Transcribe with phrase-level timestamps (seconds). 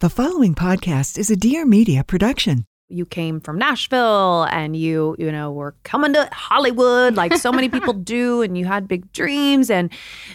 [0.00, 2.66] The following podcast is a Dear Media production.
[2.88, 7.68] You came from Nashville and you, you know, were coming to Hollywood like so many
[7.70, 9.90] people do, and you had big dreams, and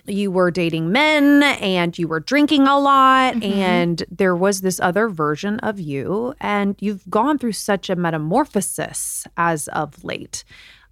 [0.05, 3.43] you were dating men and you were drinking a lot, Mm-hmm.
[3.53, 9.27] and there was this other version of you, and you've gone through such a metamorphosis
[9.37, 10.43] as of late.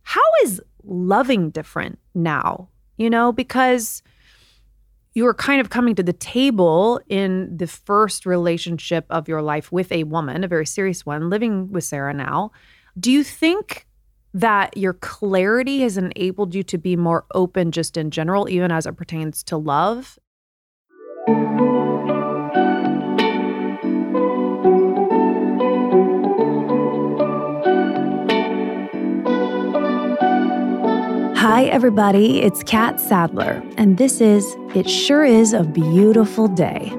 [0.04, 2.70] How is loving different now?
[2.98, 4.02] You know, because
[5.20, 9.70] you were kind of coming to the table in the first relationship of your life
[9.70, 12.52] with a woman, a very serious one, living with Sarah now.
[12.98, 13.86] Do you think
[14.34, 18.86] that your clarity has enabled you to be more open just in general, even as
[18.86, 20.18] it pertains to love?
[31.60, 32.40] Hi, everybody.
[32.40, 36.94] It's Catt Sadler, and this is It Sure Is a Beautiful Day.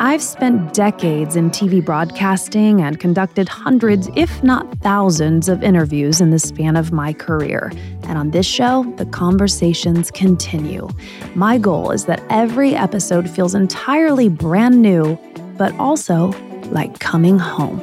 [0.00, 6.30] I've spent decades in TV broadcasting and conducted hundreds, if not thousands, of interviews in
[6.30, 7.70] the span of my career.
[8.02, 10.88] And on this show, the conversations continue.
[11.36, 15.16] My goal is that every episode feels entirely brand new,
[15.56, 16.32] but also
[16.72, 17.78] like coming home.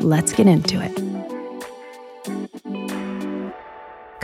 [0.00, 1.15] Let's get into it.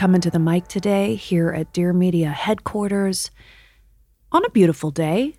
[0.03, 3.31] Coming to the mic today here at Dear Media headquarters
[4.33, 5.36] on a beautiful day.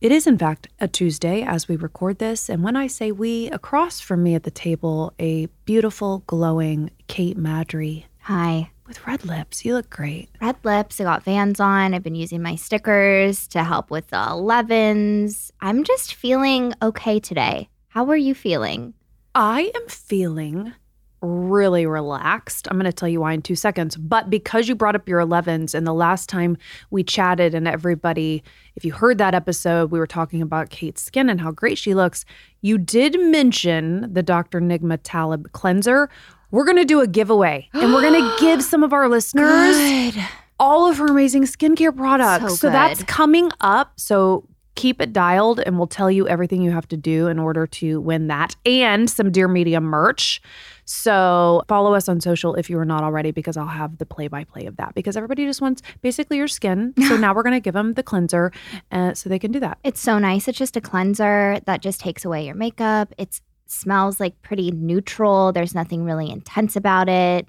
[0.00, 2.48] It is, in fact, a Tuesday as we record this.
[2.48, 7.36] And when I say we, across from me at the table, a beautiful, glowing Cait
[7.36, 8.70] Madry Hi.
[8.86, 9.66] with red lips.
[9.66, 10.30] You look great.
[10.40, 10.98] Red lips.
[11.02, 11.92] I got Vans on.
[11.92, 15.50] I've been using my stickers to help with the 11s.
[15.60, 17.68] I'm just feeling okay today.
[17.88, 18.94] How are you feeling?
[19.34, 20.72] I am feeling
[21.20, 22.68] really relaxed.
[22.70, 23.96] I'm going to tell you why in two seconds.
[23.96, 26.56] But because you brought up your 11s, and the last time
[26.90, 28.42] we chatted, and everybody,
[28.76, 31.94] if you heard that episode, we were talking about Cait's skin and how great she
[31.94, 32.24] looks.
[32.60, 34.60] You did mention the Dr.
[34.60, 36.08] Nigma Talib cleanser.
[36.50, 40.16] We're going to do a giveaway, and we're going to give some of our listeners
[40.60, 42.58] all of her amazing skincare products.
[42.58, 43.92] So that's coming up.
[43.96, 44.44] So
[44.78, 48.00] keep it dialed and we'll tell you everything you have to do in order to
[48.00, 50.40] win that and some Dear Media merch.
[50.90, 54.26] So follow us on social if you are not already because I'll have the play
[54.26, 56.94] by play of that because everybody just wants basically your skin.
[57.08, 58.52] So now we're going to give them the cleanser
[58.92, 59.78] uh, so they can do that.
[59.82, 60.46] It's so nice.
[60.46, 63.14] It's just a cleanser that just takes away your makeup.
[63.16, 65.52] It smells like pretty neutral.
[65.52, 67.48] There's nothing really intense about it.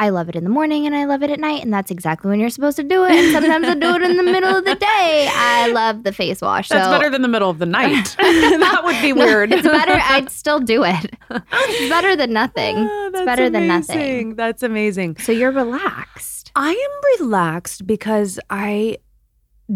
[0.00, 2.30] I love it in the morning and I love it at night, and that's exactly
[2.30, 3.10] when you're supposed to do it.
[3.10, 5.28] And sometimes I do it in the middle of the day.
[5.32, 6.68] I love the face wash.
[6.68, 8.14] That's so better than the middle of the night.
[8.18, 9.52] that would be weird.
[9.52, 10.00] it's better.
[10.00, 11.14] I'd still do it.
[11.30, 12.76] It's better than nothing.
[12.90, 13.96] Ah, it's better than nothing.
[13.96, 14.34] amazing.
[14.36, 15.16] That's amazing.
[15.18, 16.52] So you're relaxed.
[16.54, 18.98] I am relaxed because I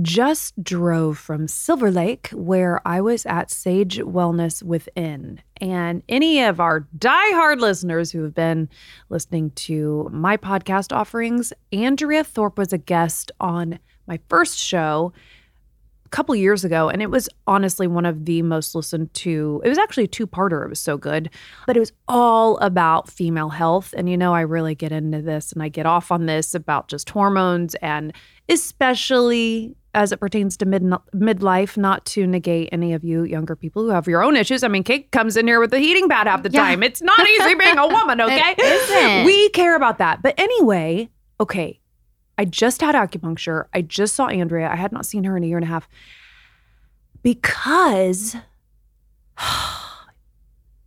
[0.01, 5.43] just drove from Silver Lake, where I was at Sage Wellness Within.
[5.61, 8.71] And any of our diehard listeners who have been
[9.11, 15.13] listening to my podcast offerings, Andrea Thorpe was a guest on my first show
[16.07, 16.89] a couple years ago.
[16.89, 19.61] And it was honestly one of the most listened to.
[19.63, 20.65] It was actually a two parter.
[20.65, 21.29] It was so good,
[21.67, 23.93] but it was all about female health.
[23.95, 26.89] And you know, I really get into this and I get off on this about
[26.89, 28.15] just hormones and
[28.49, 30.83] especially as it pertains to mid
[31.15, 34.63] midlife, not to negate any of you younger people who have your own issues.
[34.63, 36.63] I mean, Cait comes in here with a heating pad half the Yeah.
[36.63, 36.83] time.
[36.83, 39.23] It's not easy being a woman, okay?
[39.27, 40.23] We care about that.
[40.23, 41.11] But anyway,
[41.41, 41.79] okay.
[42.39, 43.67] I just had acupuncture.
[43.75, 44.71] I just saw Andrea.
[44.71, 45.87] I had not seen her in a year and a half
[47.23, 48.35] because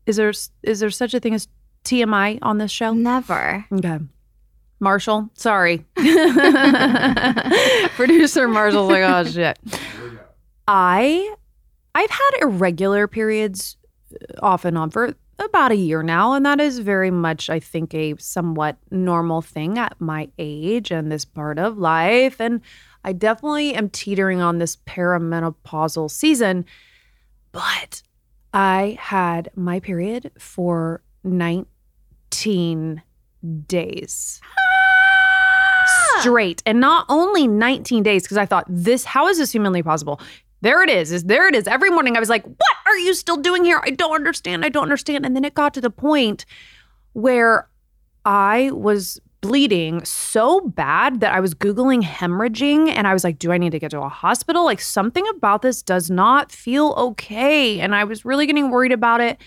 [0.05, 0.33] is there
[0.63, 1.47] is there such a thing as
[1.83, 2.93] TMI on this show?
[2.93, 3.65] Never.
[3.71, 3.99] Okay.
[4.79, 5.85] Marshall, sorry.
[7.95, 9.57] Producer Marshall's like, oh shit.
[10.67, 11.35] I
[11.93, 13.77] I've had irregular periods
[14.13, 17.59] uh, off and on for about a year now, and that is very much, I
[17.59, 22.39] think, a somewhat normal thing at my age and this part of life.
[22.39, 22.61] And
[23.03, 26.65] I definitely am teetering on this perimenopausal season,
[27.51, 28.01] but
[28.53, 33.01] I had my period for 19
[33.67, 34.41] days
[36.25, 36.63] straight.
[36.65, 40.19] And not only 19 days because i thought this how is this humanly possible?
[40.61, 41.67] There it is is there it is.
[41.67, 43.81] Every morning i was like what are you still doing here?
[43.83, 45.25] I don't understand i don't understand.
[45.25, 46.45] And then it got to the point
[47.13, 47.69] where
[48.25, 53.51] i was bleeding so bad that i was googling hemorrhaging and i was like do
[53.51, 54.65] i need to get to a hospital?
[54.65, 57.79] Like something about this does not feel okay.
[57.79, 59.37] And i was really getting worried about it.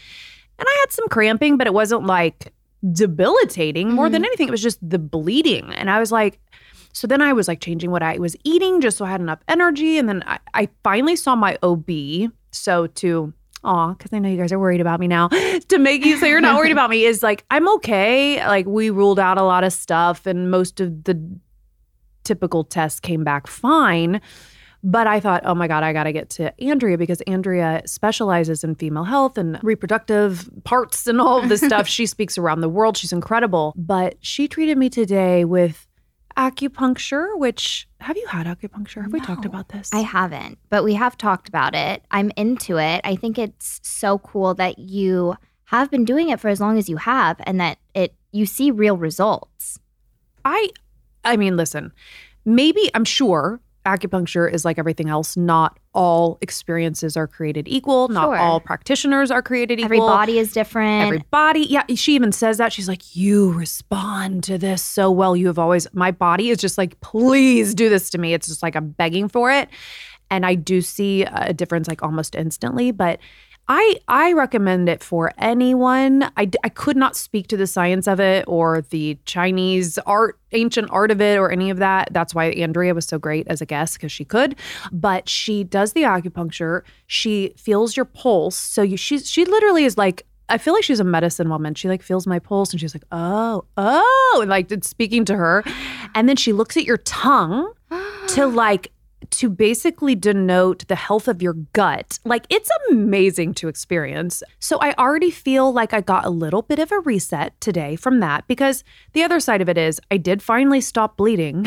[0.58, 2.52] And i had some cramping but it wasn't like
[2.92, 4.26] debilitating more than mm-hmm.
[4.26, 6.38] anything it was just the bleeding and i was like
[6.92, 9.38] so then I was like changing what I was eating just so I had enough
[9.46, 9.98] energy.
[9.98, 11.88] And then I, I finally saw my OB.
[12.50, 13.32] So to
[13.64, 15.28] aw, because I know you guys are worried about me now,
[15.69, 18.44] to make you say you're not worried about me is like, I'm okay.
[18.46, 21.20] Like, we ruled out a lot of stuff, and most of the
[22.25, 24.20] typical tests came back fine.
[24.84, 28.62] But I thought, oh my God, I got to get to Andrea because Andrea specializes
[28.62, 31.88] in female health and reproductive parts and all of this stuff.
[31.88, 32.96] she speaks around the world.
[32.96, 33.75] She's incredible.
[33.76, 35.88] But she treated me today with
[36.36, 39.02] acupuncture, which have you had acupuncture?
[39.02, 39.90] Have we talked about this?
[39.92, 42.04] I haven't, but we have talked about it.
[42.12, 43.00] I'm into it.
[43.02, 45.34] I think it's so cool that you
[45.64, 48.70] have been doing it for as long as you have and that it you see
[48.70, 49.80] real results.
[50.44, 50.70] I
[51.25, 51.92] I mean, listen,
[52.44, 53.60] maybe I'm sure
[53.96, 55.37] acupuncture is like everything else.
[55.37, 58.08] Not all experiences are created equal.
[58.08, 58.37] Not Sure.
[58.37, 59.87] all practitioners are created equal.
[59.87, 61.06] Every body is different.
[61.06, 62.73] Everybody, yeah, she even says that.
[62.73, 65.37] She's like, You respond to this so well.
[65.37, 68.35] You have always, my body is just like, Please do this to me.
[68.35, 69.69] It's just like I'm begging for it.
[70.31, 72.90] And I do see a difference like almost instantly.
[72.90, 73.19] But
[73.70, 76.24] I, I recommend it for anyone.
[76.38, 80.88] I, I could not speak to the science of it or the Chinese art, ancient
[80.90, 82.08] art of it or any of that.
[82.12, 84.56] That's why Andrea was so great as a guest because she could.
[84.90, 86.82] But she does the acupuncture.
[87.06, 88.56] She feels your pulse.
[88.56, 91.74] So you, she's, she literally is like, I feel like she's a medicine woman.
[91.74, 95.36] She like feels my pulse and she's like, oh, oh, and like it's speaking to
[95.36, 95.62] her.
[96.14, 97.70] And then she looks at your tongue
[98.28, 98.90] to like
[99.30, 102.18] to basically denote the health of your gut.
[102.24, 104.42] Like it's amazing to experience.
[104.58, 108.20] So I already feel like I got a little bit of a reset today from
[108.20, 111.66] that because the other side of it is I did finally stop bleeding.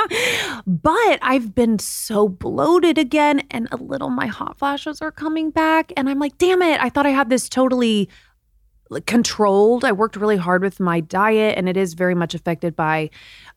[0.66, 5.92] but I've been so bloated again and a little my hot flashes are coming back
[5.96, 8.08] and I'm like, "Damn it, I thought I had this totally
[9.00, 9.84] controlled.
[9.84, 13.10] I worked really hard with my diet and it is very much affected by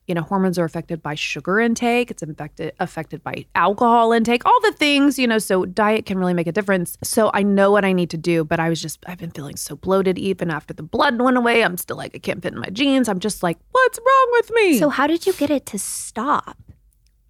[0.07, 2.11] you know hormones are affected by sugar intake.
[2.11, 6.33] It's affected affected by alcohol intake all the things you know so diet can really
[6.33, 6.97] make a difference.
[7.03, 9.55] So i know what i need to do but i was just i've been feeling
[9.55, 11.63] so bloated even after the blood went away.
[11.63, 13.09] I'm still like i can't fit in my jeans.
[13.09, 14.79] I'm just like what's wrong with me?
[14.79, 16.57] So how did you get it to stop?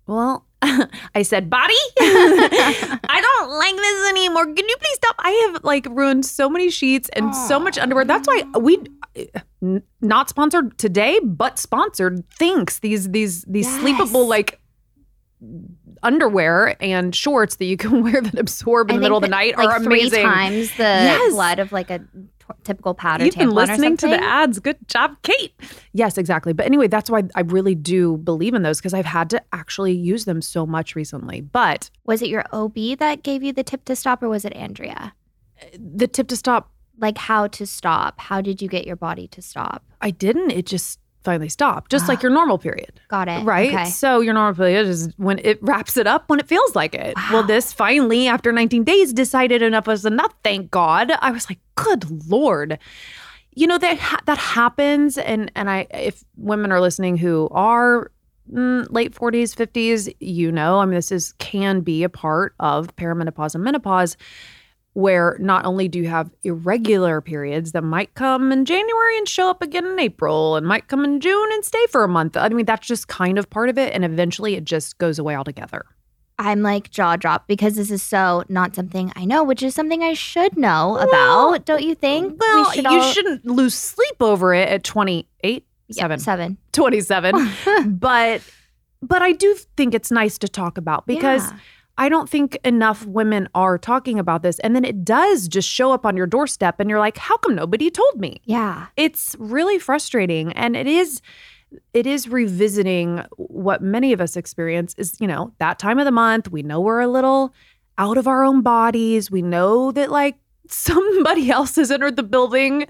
[0.07, 0.45] Well,
[1.13, 4.45] I said, Body, I don't like this anymore.
[4.45, 5.15] Can you please stop?
[5.19, 8.05] I have like ruined so many sheets and so much underwear.
[8.05, 8.79] That's why we
[10.01, 13.79] not sponsored today, but sponsored thinks these these these Yes.
[13.79, 14.59] sleepable like
[16.03, 19.27] underwear and shorts that you can wear that absorb in I the middle of the
[19.27, 20.09] night like are amazing.
[20.09, 21.31] Three times the Yes.
[21.33, 22.01] blood of like a
[22.47, 23.25] t- typical pattern.
[23.25, 24.59] You've been listening to the ads.
[24.59, 25.53] Good job, Cait.
[25.94, 26.53] Yes, exactly.
[26.53, 29.94] But anyway, that's why I really do believe in those because I've had to actually
[29.94, 31.42] use them so much recently.
[31.42, 34.53] But Was it your OB that gave you the tip to stop, or was it
[34.53, 35.13] Andrea?
[35.80, 38.19] the tip to stop Like how to stop?
[38.19, 39.83] How did you get your body to stop?
[40.01, 40.51] I didn't.
[40.51, 43.00] It just finally stopped, just like your normal period.
[43.10, 43.44] Got it.
[43.44, 43.74] Right.
[43.74, 43.86] Okay.
[43.86, 47.16] So your normal period is when it wraps it up when it feels like it.
[47.31, 50.33] Well, this finally, after 19 days, decided enough was enough.
[50.44, 51.12] Thank God.
[51.19, 52.80] I was like, good Lord.
[53.54, 58.12] You know that ha- that happens, and and I if women are listening who are
[58.51, 62.94] mm, late 40s, 50s, you know, I mean, this is can be a part of
[62.98, 64.18] perimenopause and menopause
[64.95, 69.50] where not only do you have irregular periods that might come in January and show
[69.50, 72.36] up again in April and might come in June and stay for a month.
[72.38, 73.94] I mean, that's just kind of part of it.
[73.94, 75.86] And eventually it just goes away altogether.
[76.39, 80.01] I'm like jaw drop because this is so not something I know, which is something
[80.01, 81.65] I should know Well, about.
[81.65, 82.39] Don't you think?
[82.39, 86.58] Well, should you all- shouldn't lose sleep over it at 28, Yep, seven, seven.
[86.72, 87.51] 27.
[88.00, 88.41] but
[89.01, 91.58] but I do think it's nice to talk about because Yeah.
[91.97, 94.59] I don't think enough women are talking about this.
[94.59, 97.55] And then it does just show up on your doorstep and you're like, how come
[97.55, 98.41] nobody told me?
[98.45, 101.21] yeah, it's really frustrating and it is
[101.93, 106.11] it is revisiting what many of us experience is you know that time of the
[106.11, 107.53] month we know we're a little
[107.97, 110.35] out of our own bodies we know that like
[110.72, 112.86] somebody else has entered the building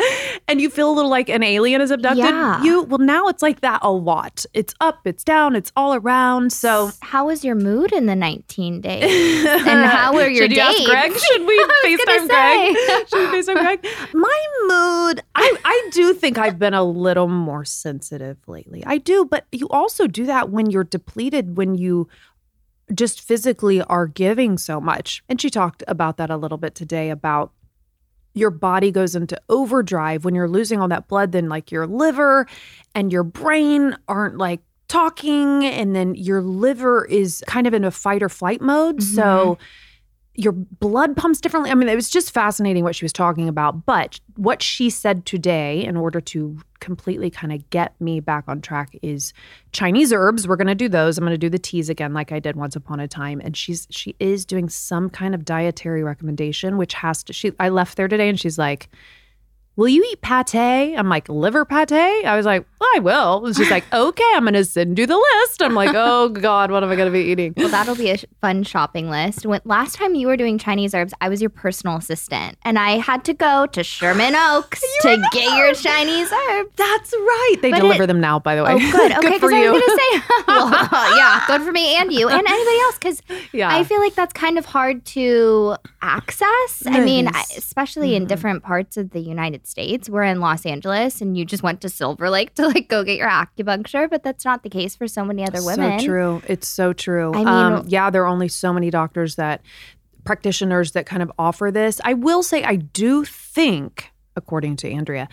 [0.48, 2.64] and you feel a little like an alien is abducted Yeah.
[2.64, 6.52] you well now it's like that a lot it's up it's down it's all around
[6.54, 9.46] so how was your mood in the 19 days?
[9.46, 10.84] And how were your Should you ask?
[10.86, 11.12] Greg?
[11.14, 12.76] Should we FaceTime Greg?
[13.10, 13.88] Should we FaceTime Greg?
[14.14, 18.84] My mood, I, I do think I've been a little more sensitive lately.
[18.86, 22.08] I do, but you also do that when you're depleted, when you
[22.94, 25.24] just physically are giving so much.
[25.28, 27.52] And she talked about that a little bit today about
[28.36, 32.46] your body goes into overdrive when you're losing all that blood then like your liver
[32.94, 37.92] and your brain aren't like talking and then your liver is kind of in a
[37.92, 39.02] fight or flight mode.
[39.02, 39.64] So mm-hmm.
[40.36, 41.72] Your blood pumps differently.
[41.72, 43.86] I mean, it was just fascinating what she was talking about.
[43.86, 48.62] But what she said today, in order to completely kind of get me back on
[48.62, 49.34] track, is
[49.72, 50.48] Chinese herbs.
[50.48, 51.18] We're going to do those.
[51.18, 53.42] I'm going to do the teas again, like I did once upon a time.
[53.44, 57.34] And she's she is doing some kind of dietary recommendation, which has to.
[57.34, 58.90] She I left there today, and she's like
[59.76, 60.96] will you eat pate?
[60.96, 61.92] I'm like, liver pate?
[62.26, 63.54] I was like, well, I will.
[63.54, 65.62] She's like, okay, I'm going to send you the list.
[65.62, 67.54] I'm like, oh God, what am I going to be eating?
[67.58, 69.46] Well, that'll be a fun shopping list.
[69.46, 72.98] When, last time you were doing Chinese herbs, I was your personal assistant and I
[72.98, 76.72] had to go to Sherman Oaks to get your Chinese herbs.
[76.76, 77.56] That's right.
[77.62, 78.74] They but deliver it, them now, by the way.
[78.74, 79.12] Oh, good.
[79.12, 79.68] Okay, you.
[79.68, 82.98] I was going to say, well, yeah, good for me and you and anybody else
[82.98, 83.76] because yeah.
[83.76, 86.84] I feel like that's kind of hard to access.
[86.86, 87.28] I mean,
[87.58, 88.24] especially mm-hmm.
[88.24, 90.10] in different parts of the United States.
[90.10, 93.18] We're in Los Angeles and you just went to Silver Lake to like go get
[93.18, 96.00] your acupuncture, but that's not the case for so many other women.
[96.00, 96.42] So true.
[96.48, 97.34] It's so true.
[97.34, 99.62] I mean, um, yeah, there are only so many doctors that
[100.24, 102.02] practitioners that kind of offer this.
[102.04, 105.30] I will say I do think according to Andrea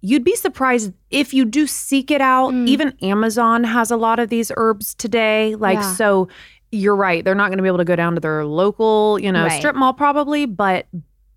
[0.00, 2.52] you'd be surprised if you do seek it out.
[2.52, 2.68] Mm.
[2.68, 5.54] Even Amazon has a lot of these herbs today.
[5.56, 5.94] Like, yeah.
[5.94, 6.28] so
[6.72, 7.24] you're right.
[7.24, 9.58] They're not going to be able to go down to their local, you know, right.
[9.58, 10.86] strip mall probably, but,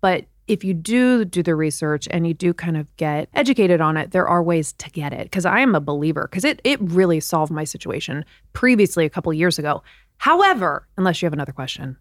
[0.00, 3.96] but if you do do the research and you do kind of get educated on
[3.96, 5.24] it, there are ways to get it.
[5.24, 9.32] Because I am a believer, because it it really solved my situation previously a couple
[9.32, 9.82] years ago.
[10.18, 11.96] However, unless you have another question,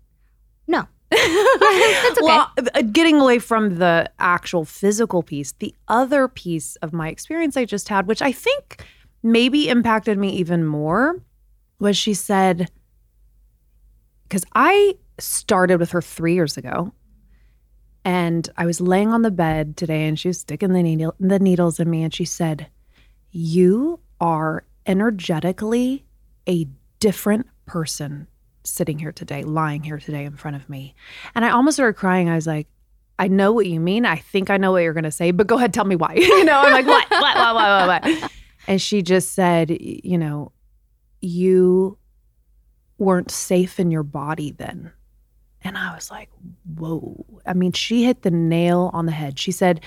[0.67, 0.87] no.
[1.09, 2.21] That's okay.
[2.21, 7.55] Well, uh, getting away from the actual physical piece, the other piece of my experience
[7.55, 8.83] I just had, which I think
[9.21, 11.21] maybe impacted me even more,
[11.79, 12.71] was she said,
[14.23, 16.91] because I started with her three years ago
[18.05, 21.39] and I was laying on the bed today and she was sticking the, needle, the
[21.39, 22.67] needles in me and she said,
[23.31, 26.05] You are energetically
[26.47, 26.67] a
[26.99, 28.27] different person
[28.65, 30.95] sitting here today, lying here today in front of me.
[31.35, 32.29] And I almost started crying.
[32.29, 32.67] I was like,
[33.19, 34.05] I know what you mean.
[34.05, 36.13] I think I know what you're going to say, but go ahead, tell me why.
[36.17, 38.31] you know, I'm like, what, what, what, what, what, what?
[38.67, 40.51] And she just said, you know,
[41.21, 41.97] you
[42.97, 44.91] weren't safe in your body then.
[45.63, 46.29] And I was like,
[46.77, 47.25] whoa.
[47.45, 49.39] I mean, she hit the nail on the head.
[49.39, 49.81] She said,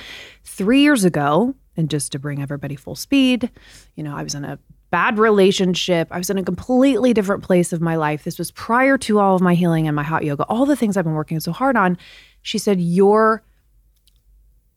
[0.44, 3.50] three years ago, and just to bring everybody full speed,
[3.94, 4.58] you know, I was in a
[4.90, 6.08] bad relationship.
[6.10, 8.24] I was in a completely different place of my life.
[8.24, 10.96] This was prior to all of my healing and my hot yoga, all the things
[10.96, 11.98] I've been working so hard on.
[12.42, 13.42] She said, Your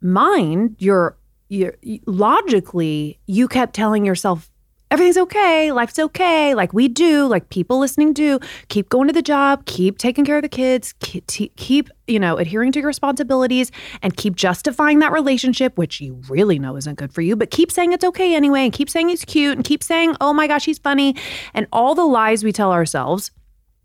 [0.02, 1.76] mind, your, your
[2.06, 4.50] logically, you kept telling yourself
[4.92, 8.40] everything's okay, life's okay, like we do, like people listening do.
[8.70, 12.72] Keep going to the job, keep taking care of the kids, keep, you know, adhering
[12.72, 17.22] to your responsibilities and keep justifying that relationship, which you really know isn't good for
[17.22, 20.16] you, but keep saying it's okay anyway and keep saying he's cute and keep saying,
[20.22, 21.16] oh my gosh, he's funny.
[21.54, 23.32] And all the lies we tell ourselves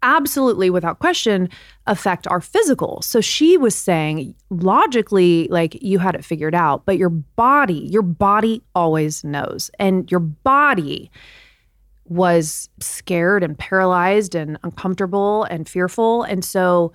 [0.02, 1.49] absolutely without question
[1.86, 3.02] affect our physical.
[3.02, 8.02] So she was saying logically like you had it figured out, but your body, your
[8.02, 9.70] body always knows.
[9.78, 11.10] And your body
[12.06, 16.22] was scared and paralyzed and uncomfortable and fearful.
[16.22, 16.92] And so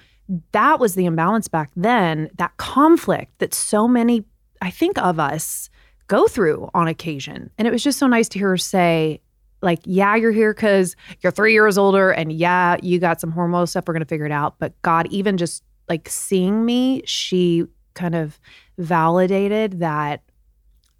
[0.51, 4.25] that was the imbalance back then, that conflict that so many
[4.61, 5.69] I think of us
[6.07, 7.49] go through on occasion.
[7.57, 9.21] And it was just so nice to hear her say,
[9.61, 13.67] like, yeah, you're here because you're three years older, and yeah, you got some hormonal
[13.67, 13.85] stuff.
[13.87, 14.55] We're gonna figure it out.
[14.59, 18.39] But God, even just like seeing me, she kind of
[18.77, 20.21] validated that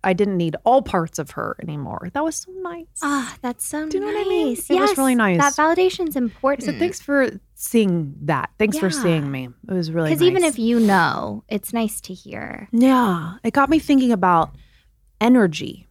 [0.04, 2.10] I didn't need all parts of her anymore.
[2.13, 2.86] That was so nice.
[3.01, 3.92] Ah, that's so nice.
[3.92, 4.13] Do you nice.
[4.13, 4.54] Know what I mean?
[4.54, 5.39] It yes, was really nice.
[5.39, 6.66] That validation's important.
[6.66, 8.50] So thanks for seeing that.
[8.58, 8.82] Thanks yeah.
[8.82, 9.50] for seeing me.
[9.68, 10.30] It was really because nice.
[10.30, 12.70] even if you know, it's nice to hear.
[12.72, 14.56] Yeah, it got me thinking about
[15.20, 15.88] energy.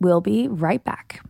[0.00, 1.22] We'll be right back.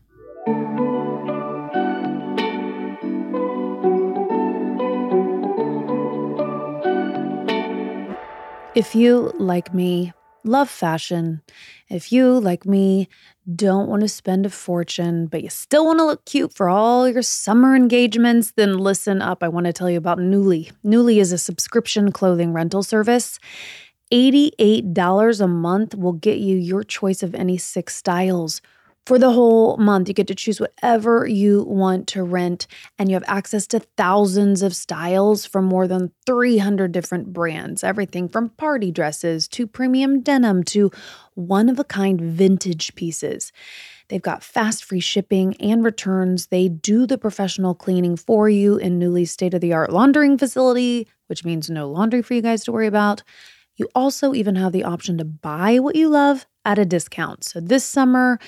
[8.75, 10.13] If you, like me,
[10.43, 11.43] love fashion,
[11.89, 13.09] if you, like me,
[13.55, 17.09] don't want to spend a fortune, but you still want to look cute for all
[17.09, 19.45] your summer engagements, then listen up.
[19.45, 20.73] I want to tell you about Nuuly.
[20.85, 23.39] Nuuly is a subscription clothing rental service.
[24.13, 28.61] $88 a month will get you your choice of any six styles
[29.07, 32.67] for the whole month, you get to choose whatever you want to rent,
[32.99, 37.85] and you have access to thousands of styles from more than 300 different brands.
[37.85, 40.91] Everything from party dresses to premium denim to
[41.35, 43.53] one of a kind vintage pieces.
[44.09, 46.47] They've got fast free shipping and returns.
[46.47, 51.09] They do the professional cleaning for you in Nuuly state of the art laundering facility,
[51.27, 53.23] which means no laundry for you guys to worry about.
[53.77, 57.45] You also even have the option to buy what you love at a discount.
[57.45, 58.39] So this summer,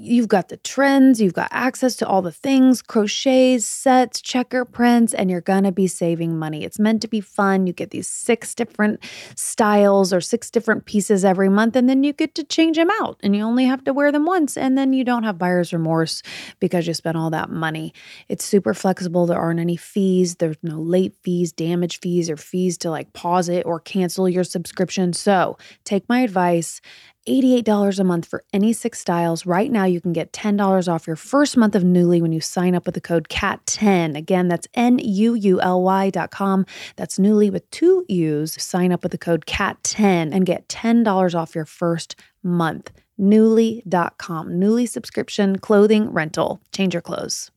[0.00, 5.12] You've got the trends, you've got access to all the things, crochets, sets, checker prints,
[5.12, 6.62] and you're gonna be saving money.
[6.62, 7.66] It's meant to be fun.
[7.66, 9.00] You get these six different
[9.34, 13.18] styles or six different pieces every month, and then you get to change them out
[13.24, 16.22] and you only have to wear them once, and then you don't have buyer's remorse
[16.60, 17.92] because you spent all that money.
[18.28, 19.26] It's super flexible.
[19.26, 23.48] There aren't any fees, there's no late fees, damage fees, or fees to like pause
[23.48, 25.12] it or cancel your subscription.
[25.12, 26.80] So take my advice
[27.28, 29.44] $88 a month for any six styles.
[29.44, 32.74] Right now, you can get $10 off your first month of Nuuly when you sign
[32.74, 34.16] up with the code CATT10.
[34.16, 36.64] Again, that's N U U L Y.com.
[36.96, 38.60] That's Nuuly with two U's.
[38.62, 42.90] Sign up with the code CATT10 and get $10 off your first month.
[43.20, 44.48] Nuuly.com.
[44.50, 46.60] Nuuly subscription, clothing, rental.
[46.72, 47.50] Change your clothes.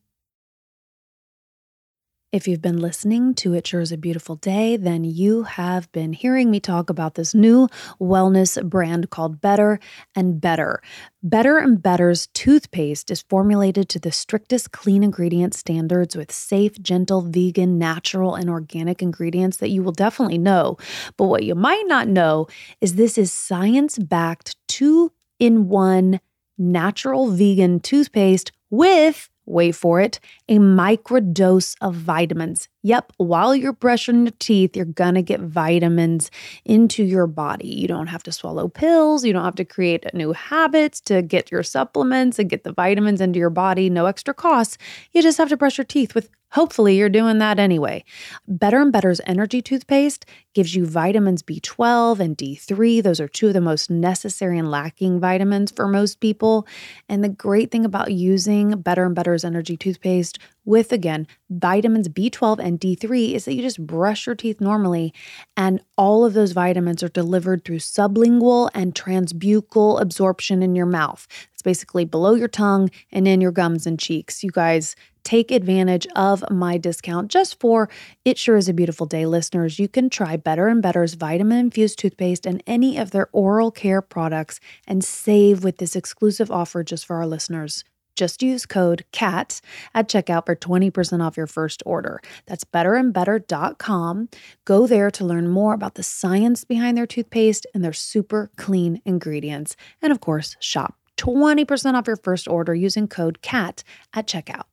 [2.32, 6.14] If you've been listening to It Sure is a Beautiful Day, then you have been
[6.14, 7.68] hearing me talk about this new
[8.00, 9.78] wellness brand called Better
[10.16, 10.80] and Better.
[11.22, 17.20] Better and Better's toothpaste is formulated to the strictest clean ingredient standards with safe, gentle,
[17.20, 20.78] vegan, natural, and organic ingredients that you will definitely know.
[21.18, 22.46] But what you might not know
[22.80, 26.18] is this is science backed two in one
[26.56, 32.68] natural vegan toothpaste with wait for it, a microdose of vitamins.
[32.82, 36.30] Yep, while you're brushing your teeth, you're gonna get vitamins
[36.64, 37.68] into your body.
[37.68, 41.50] You don't have to swallow pills, you don't have to create new habits to get
[41.50, 44.78] your supplements and get the vitamins into your body, no extra costs.
[45.12, 48.04] You just have to brush your teeth with Hopefully, you're doing that anyway.
[48.46, 53.02] Better and Better's energy toothpaste gives you vitamins B12 and D3.
[53.02, 56.66] Those are two of the most necessary and lacking vitamins for most people.
[57.08, 62.58] And the great thing about using Better and Better's energy toothpaste with, again, vitamins B12
[62.58, 65.12] and D3 is that you just brush your teeth normally,
[65.56, 71.26] and all of those vitamins are delivered through sublingual and transbuccal absorption in your mouth.
[71.52, 74.42] It's basically below your tongue and in your gums and cheeks.
[74.44, 77.88] You guys take advantage of my discount just for
[78.24, 79.78] It Sure is a Beautiful Day listeners.
[79.78, 84.02] You can try Better and Better's vitamin infused toothpaste and any of their oral care
[84.02, 87.84] products and save with this exclusive offer just for our listeners.
[88.16, 89.60] Just use code CATT
[89.94, 92.20] at checkout for 20% off your first order.
[92.46, 94.28] That's betterandbetter.com.
[94.64, 99.00] Go there to learn more about the science behind their toothpaste and their super clean
[99.04, 99.76] ingredients.
[100.00, 103.84] And of course, shop 20% off your first order using code CATT
[104.14, 104.64] at checkout.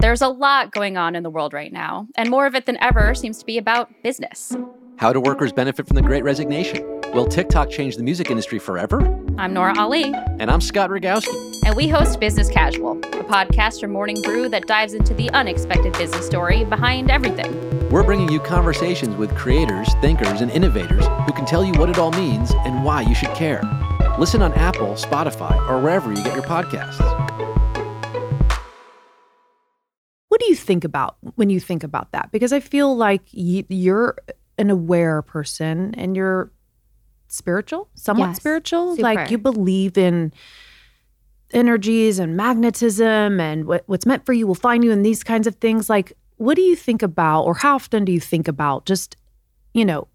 [0.00, 2.76] There's a lot going on in the world right now, and more of it than
[2.82, 4.54] ever seems to be about business.
[4.98, 6.84] How do workers benefit from the great resignation?
[7.12, 9.25] Will TikTok change the music industry forever?
[9.38, 10.14] I'm Nora Ali.
[10.38, 11.60] And I'm Scott Rogowsky.
[11.66, 15.92] And we host Business Casual, a podcast from Morning Brew that dives into the unexpected
[15.92, 17.90] business story behind everything.
[17.90, 21.98] We're bringing you conversations with creators, thinkers, and innovators who can tell you what it
[21.98, 23.60] all means and why you should care.
[24.18, 26.98] Listen on Apple, Spotify, or wherever you get your podcasts.
[30.28, 32.32] What do you think about when you think about that?
[32.32, 34.16] Because I feel like you're
[34.56, 36.50] an aware person and you're
[37.36, 38.96] spiritual, somewhat Yes, spiritual.
[38.96, 40.32] Like you believe in
[41.52, 45.46] energies and magnetism and what, what's meant for you will find you and these kinds
[45.46, 45.88] of things.
[45.88, 49.16] Like, what do you think about, or how often do you think about just,
[49.72, 50.08] you know,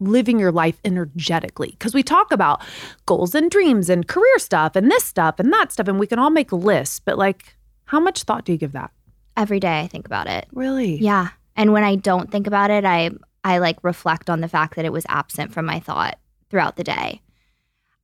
[0.00, 1.70] living your life energetically?
[1.72, 2.62] Because we talk about
[3.06, 6.18] goals and dreams and career stuff and this stuff and that stuff, and we can
[6.18, 8.90] all make lists, but like, how much thought do you give that?
[9.36, 10.46] Every day I think about it.
[10.52, 10.96] Really?
[10.96, 11.28] Yeah.
[11.54, 13.10] And when I don't think about it, I
[13.44, 16.18] I like reflect on the fact that it was absent from my thought
[16.50, 17.20] throughout the day.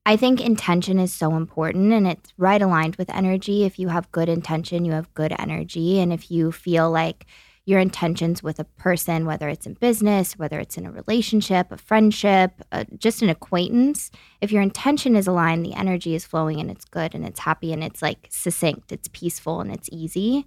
[0.07, 3.65] I think intention is so important and it's right aligned with energy.
[3.65, 5.99] If you have good intention, you have good energy.
[5.99, 7.27] And if you feel like
[7.67, 11.79] your intentions with a person, whether it's in business, whether it's in a relationship, a
[11.79, 14.11] friendship, uh, just an acquaintance,
[14.43, 17.73] if your intention is aligned, the energy is flowing and it's good and it's happy
[17.73, 20.45] and it's like succinct, it's peaceful and it's easy.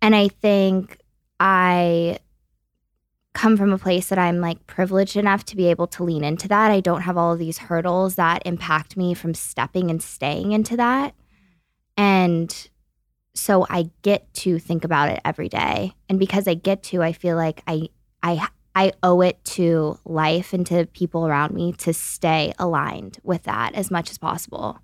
[0.00, 0.98] And I think
[1.40, 2.20] I
[3.36, 6.48] come from a place that I'm like privileged enough to be able to lean into
[6.48, 6.70] that.
[6.70, 10.74] I don't have all of these hurdles that impact me from stepping and staying into
[10.78, 11.14] that.
[11.98, 12.70] And
[13.34, 15.92] so I get to think about it every day.
[16.08, 17.90] And because I get to, I feel like I
[18.22, 23.42] I I owe it to life and to people around me to stay aligned with
[23.42, 24.80] that as much as possible.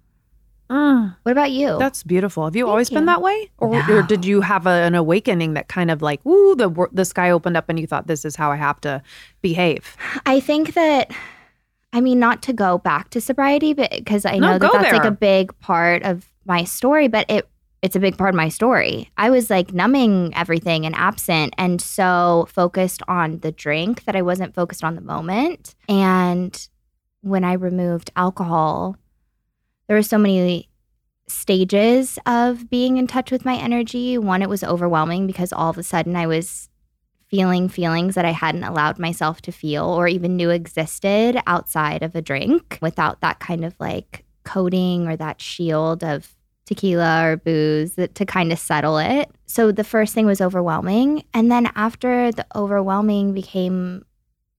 [0.72, 1.14] Mm.
[1.22, 1.76] What about you?
[1.78, 2.44] That's beautiful.
[2.44, 3.94] Have you Thank always been that way, or, No.
[3.94, 7.30] or did you have a, an awakening that kind of like, woo, the the sky
[7.30, 9.02] opened up and you thought this is how I have to
[9.42, 9.96] behave?
[10.24, 11.11] I think that,
[11.92, 14.78] I mean, not to go back to sobriety, but because I No, know that go
[14.78, 17.46] that's like a big part of my story, but it
[17.82, 19.11] it's a big part of my story.
[19.18, 24.22] I was like numbing everything and absent, and so focused on the drink that I
[24.22, 25.74] wasn't focused on the moment.
[25.88, 26.56] And
[27.22, 28.96] when I removed alcohol,
[29.86, 30.68] there were so many
[31.28, 34.18] stages of being in touch with my energy.
[34.18, 36.68] One, it was overwhelming because all of a sudden I was
[37.28, 42.14] feeling feelings that I hadn't allowed myself to feel or even knew existed outside of
[42.14, 46.34] a drink without that kind of like coating or that shield of
[46.66, 49.30] tequila or booze that, to kind of settle it.
[49.46, 51.24] So the first thing was overwhelming.
[51.32, 54.04] And then after the overwhelming became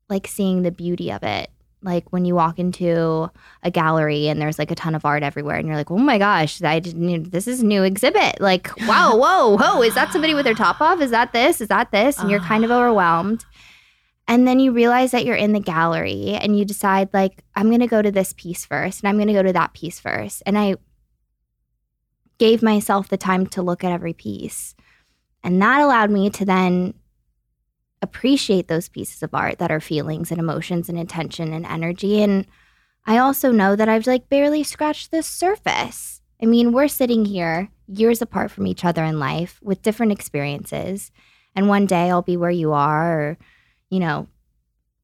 [0.10, 1.52] like seeing the beauty of it
[1.84, 3.30] like when you walk into
[3.62, 6.18] a gallery and there's like a ton of art everywhere and you're like oh my
[6.18, 8.40] gosh i didn't this is a new exhibit.
[8.40, 11.02] Like wow whoa whoa is that somebody with their top off?
[11.02, 11.62] Is that this?
[11.62, 12.20] Is that this?
[12.20, 13.46] And you're kind of overwhelmed.
[14.26, 17.82] And then you realize that you're in the gallery and you decide like i'm going
[17.82, 20.44] to go to this piece first and i'm going to go to that piece first.
[20.46, 20.76] And i
[22.38, 24.76] gave myself the time to look at every piece.
[25.44, 26.94] And that allowed me to then
[28.04, 32.22] appreciate those pieces of art that are feelings and emotions and intention and energy.
[32.22, 32.46] And
[33.06, 36.22] I also know that I've like barely scratched the surface.
[36.42, 41.12] I mean, we're sitting here years apart from each other in life with different experiences.
[41.56, 43.38] And one day I'll be where you are, or,
[43.90, 44.28] you know,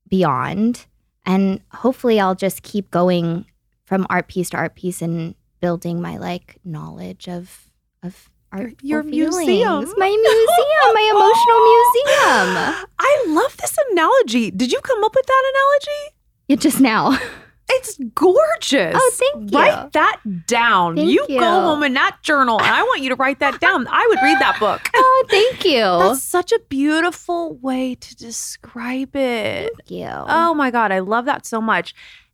[0.09, 0.85] beyond.
[1.25, 3.45] And hopefully I'll just keep going
[3.85, 9.03] from art piece to art piece and building my like knowledge of of art your
[9.03, 9.85] museum.
[9.97, 12.87] My museum, my emotional museum.
[12.99, 14.51] I love this analogy.
[14.51, 16.15] Did you come up with that analogy?
[16.47, 17.17] Yeah, just now.
[17.71, 18.95] It's gorgeous.
[18.97, 19.57] Oh, thank you.
[19.59, 20.95] Write that down.
[20.95, 21.39] Thank you, you.
[21.39, 23.87] go home in that journal, and I want you to write that down.
[23.87, 24.81] I would read that book.
[25.01, 25.81] Oh, thank you.
[25.81, 29.71] That's such a beautiful way to describe it.
[29.75, 30.07] thank you.
[30.09, 31.93] Oh my God, I love that so much.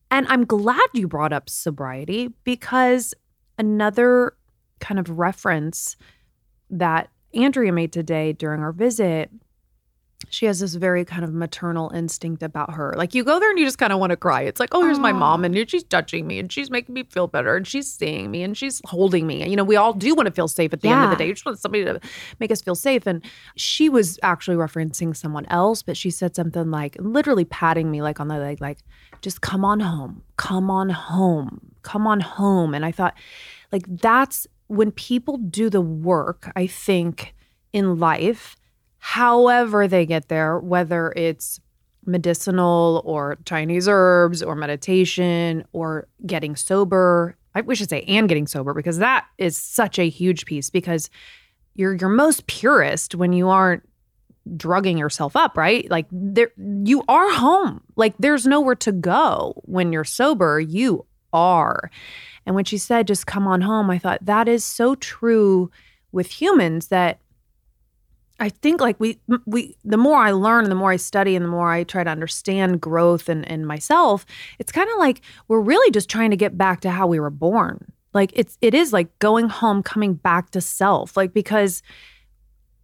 [0.10, 3.14] And I'm glad you brought up sobriety because
[3.58, 4.34] another
[4.86, 5.96] kind of reference
[6.70, 9.32] that Andrea made today during our visit,
[10.30, 12.94] she has this very kind of maternal instinct about her.
[12.96, 14.44] Like you go there and you just kind of want to cry.
[14.44, 17.28] It's like, oh, here's my mom and she's touching me and she's making me feel
[17.28, 19.42] better and she's seeing me and she's holding me.
[19.42, 21.16] And, you know, we all do want to feel safe at the end of the
[21.16, 21.28] day.
[21.28, 22.00] You just want somebody to
[22.40, 23.08] make us feel safe.
[23.08, 23.24] And
[23.56, 28.20] she was actually referencing someone else, but she said something like literally patting me like
[28.20, 28.80] on the leg, like,
[29.22, 32.74] just come on home, come on home, come on home.
[32.74, 33.16] And I thought,
[33.72, 37.36] like, that's when people do the work, I think,
[37.74, 38.56] in life,
[38.98, 41.60] however they get there, whether it's
[42.06, 47.36] medicinal or Chinese herbs or meditation or getting sober.
[47.54, 51.10] I we should say and getting sober because that is such a huge piece because
[51.74, 53.84] you're you're most purest when you aren't
[54.56, 55.90] drugging yourself up, right?
[55.90, 57.82] Like there you are home.
[57.96, 60.60] Like there's nowhere to go when you're sober.
[60.60, 61.90] You are.
[62.46, 65.72] And when she said just come on home, I thought that is so true
[66.12, 67.20] with humans that
[68.40, 71.46] I think like we we the more I learn and the more I study and
[71.46, 74.26] the more I try to understand growth and and myself,
[74.60, 77.30] it's kind of like we're really just trying to get back to how we were
[77.30, 77.92] born.
[78.14, 81.16] Like it's it is like going home, coming back to self.
[81.16, 81.82] Like because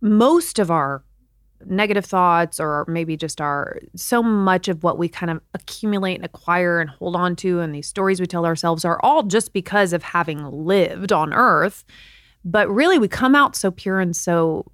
[0.01, 1.03] most of our
[1.65, 6.25] negative thoughts or maybe just our so much of what we kind of accumulate and
[6.25, 9.93] acquire and hold on to and these stories we tell ourselves are all just because
[9.93, 11.83] of having lived on earth.
[12.43, 14.71] But really we come out so pure and so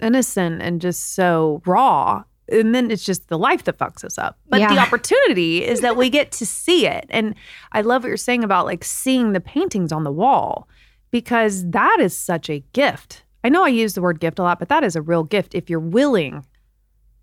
[0.00, 2.24] innocent and just so raw.
[2.48, 4.38] And then it's just the life that fucks us up.
[4.48, 7.06] But the opportunity is that we get to see it.
[7.08, 7.34] And
[7.72, 10.68] i love what you're saying about like seeing the paintings on the wall
[11.10, 14.58] because that is such a gift i know i use the word gift a lot
[14.58, 16.44] but that is a real gift if you're willing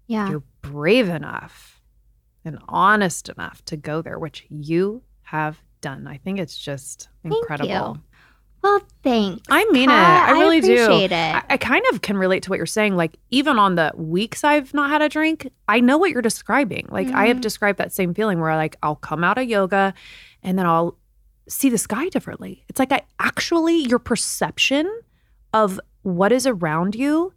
[0.07, 0.29] yeah.
[0.29, 1.81] you're brave enough
[2.45, 7.35] and honest enough to go there which you have done i think it's just Thank
[7.35, 8.03] incredible you.
[8.61, 9.41] Well, thanks.
[9.49, 10.31] I mean Catt.
[10.31, 10.35] it.
[10.35, 10.73] I really do.
[10.83, 11.35] appreciate it.
[11.35, 12.97] I, I kind of can relate to what you're saying.
[12.97, 16.85] Like, even on the weeks I've not had a drink, I know what you're describing.
[16.91, 17.41] Like, I have Mhm.
[17.41, 19.93] described that same feeling where, like, I'll come out of yoga
[20.43, 20.97] and then I'll
[21.47, 22.65] see the sky differently.
[22.67, 24.91] It's like I actually, your perception
[25.53, 25.79] of
[26.15, 27.33] what is around you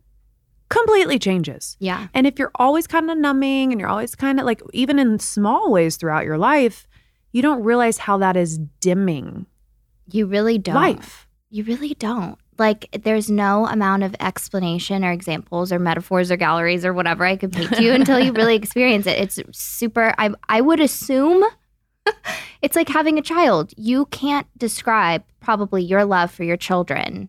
[0.68, 1.76] completely changes.
[1.80, 2.08] yeah.
[2.14, 5.18] And if you're always kind of numbing and you're always kind of like, even in
[5.18, 6.88] small ways throughout your life,
[7.32, 9.46] you don't realize how that is dimming
[10.10, 10.74] You really don't.
[10.74, 11.28] life.
[11.50, 12.38] You really don't.
[12.58, 17.36] Like, there's no amount of explanation or examples or metaphors or galleries or whatever I
[17.36, 19.18] could paint to you until you really experience it.
[19.18, 21.44] It's super, I, I would assume
[22.62, 23.72] it's like having a child.
[23.76, 27.28] You can't describe probably your love for your children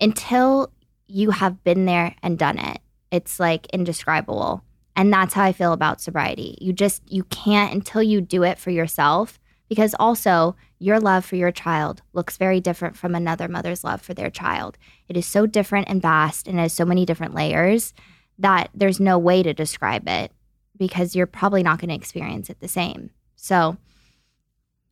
[0.00, 0.72] until
[1.06, 2.78] you have been there and done it.
[3.10, 4.62] It's like indescribable.
[4.96, 6.56] And that's how I feel about sobriety.
[6.60, 11.36] You just, you can't until you do it for yourself because also your love for
[11.36, 14.78] your child looks very different from another mother's love for their child.
[15.08, 17.94] It is so different and vast and has so many different layers
[18.38, 20.32] that there's no way to describe it
[20.76, 23.10] because you're probably not going to experience it the same.
[23.36, 23.76] So,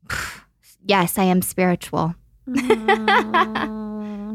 [0.84, 2.14] yes, I am spiritual.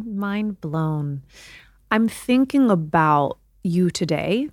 [0.01, 1.21] Mind blown.
[1.91, 4.49] I'm thinking about you today,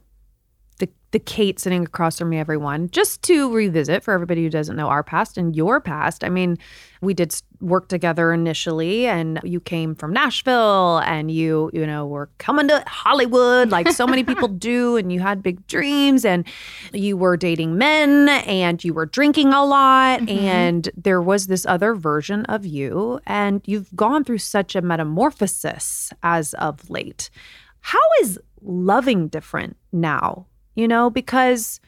[1.12, 4.88] the Cait sitting across from me, everyone, just to revisit for everybody who doesn't know
[4.88, 6.22] our past and your past.
[6.22, 6.56] I mean,
[7.00, 12.30] we did work together initially, and you came from Nashville, and you you know were
[12.38, 16.46] coming to Hollywood like so many people do, and you had big dreams, and
[16.92, 20.38] you were dating men, and you were drinking a lot, mm-hmm.
[20.38, 26.12] and there was this other version of you, and you've gone through such a metamorphosis
[26.22, 27.30] as of late.
[27.80, 30.46] How is loving different now?
[30.74, 31.80] You know, because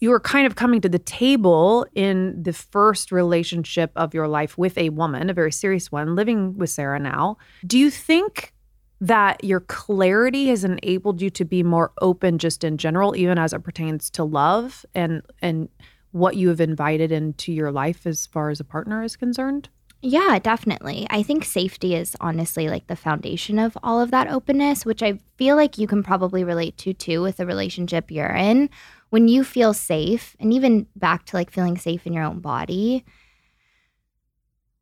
[0.00, 4.56] you were kind of coming to the table in the first relationship of your life
[4.56, 7.36] with a woman, a very serious one, living with Sarah now.
[7.66, 8.52] Do you think
[9.00, 13.52] that your clarity has enabled you to be more open just in general, even as
[13.52, 15.68] it pertains to love and and
[16.12, 19.68] what you have invited into your life as far as a partner is concerned?
[20.00, 21.06] Yeah, definitely.
[21.10, 25.18] I think safety is honestly like the foundation of all of that openness, which I
[25.36, 28.70] feel like you can probably relate to too with the relationship you're in.
[29.10, 33.04] When you feel safe, and even back to like feeling safe in your own body,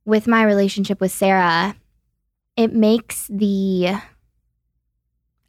[0.05, 1.75] with my relationship with Sarah,
[2.57, 3.97] it makes the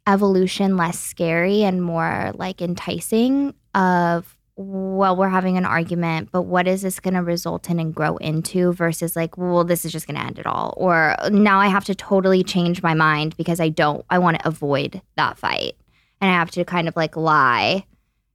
[0.06, 6.66] evolution less scary and more like enticing of well we're having an argument but what
[6.66, 10.06] is this going to result in and grow into versus like well this is just
[10.08, 13.60] going to end it all or now i have to totally change my mind because
[13.60, 15.76] i don't i want to avoid that fight.
[16.20, 17.84] And i have to kind of like lie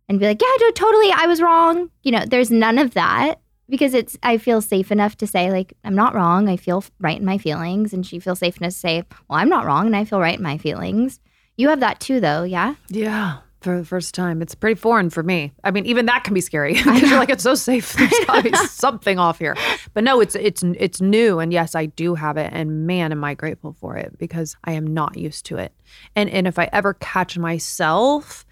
[0.08, 1.90] and be like yeah no, totally i was wrong.
[2.04, 5.74] You know there's none of that because it's i feel safe enough to say like
[5.84, 7.92] i'm not wrong i feel right in my feelings.
[7.92, 10.38] And she feels safe enough to say well i'm not wrong and i feel right
[10.38, 11.20] in my feelings.
[11.58, 12.76] You have that too though yeah?
[12.88, 13.40] Yeah.
[13.64, 14.42] For the first time.
[14.42, 15.54] It's pretty foreign for me.
[15.64, 17.94] I mean, even that can be scary because you're like, it's so safe.
[18.28, 19.56] There's be something off here.
[19.94, 21.40] But no, it's it's it's new.
[21.40, 22.50] And yes, I do have it.
[22.52, 25.74] And man, am I grateful for it because I am not used to it.
[26.14, 28.46] And and if I ever catch myself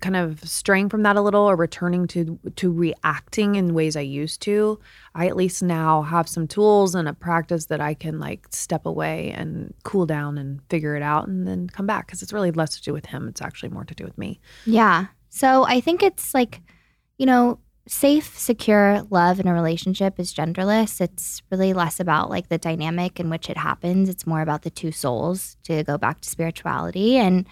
[0.00, 4.00] kind of straying from that a little or returning to to reacting in ways I
[4.00, 4.78] used to,
[5.14, 8.86] I at least now have some tools and a practice that I can like step
[8.86, 12.50] away and cool down and figure it out and then come back because it's really
[12.50, 13.28] less to do with him.
[13.28, 14.40] It's actually more to do with me.
[14.66, 15.06] Yeah.
[15.30, 16.60] So I think it's like,
[17.18, 21.00] you know, safe, secure love in a relationship is genderless.
[21.00, 24.08] It's really less about like the dynamic in which it happens.
[24.08, 27.16] It's more about the two souls to go back to spirituality.
[27.16, 27.46] And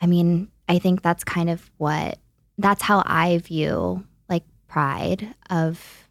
[0.00, 2.18] I mean, I think that's kind of what,
[2.58, 6.08] that's how I view like pride of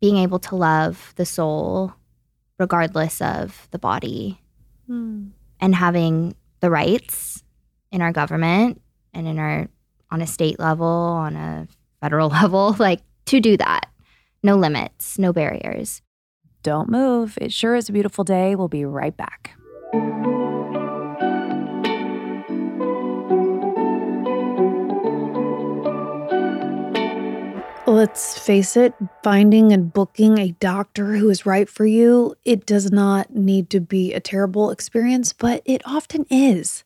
[0.00, 1.92] being able to love the soul
[2.58, 4.40] regardless of the body
[4.86, 5.28] hmm.
[5.60, 7.42] and having the rights
[7.92, 8.80] in our government
[9.12, 9.68] and in our
[10.10, 11.66] on a state level on a
[12.00, 13.90] federal level like to do that
[14.42, 16.02] no limits no barriers
[16.66, 17.38] Don't move.
[17.40, 18.56] It sure is a beautiful day.
[18.56, 19.55] We'll be right back.
[28.06, 32.92] Let's face it, finding and booking a doctor who is right for you, it does
[32.92, 36.84] not need to be a terrible experience, but it often is.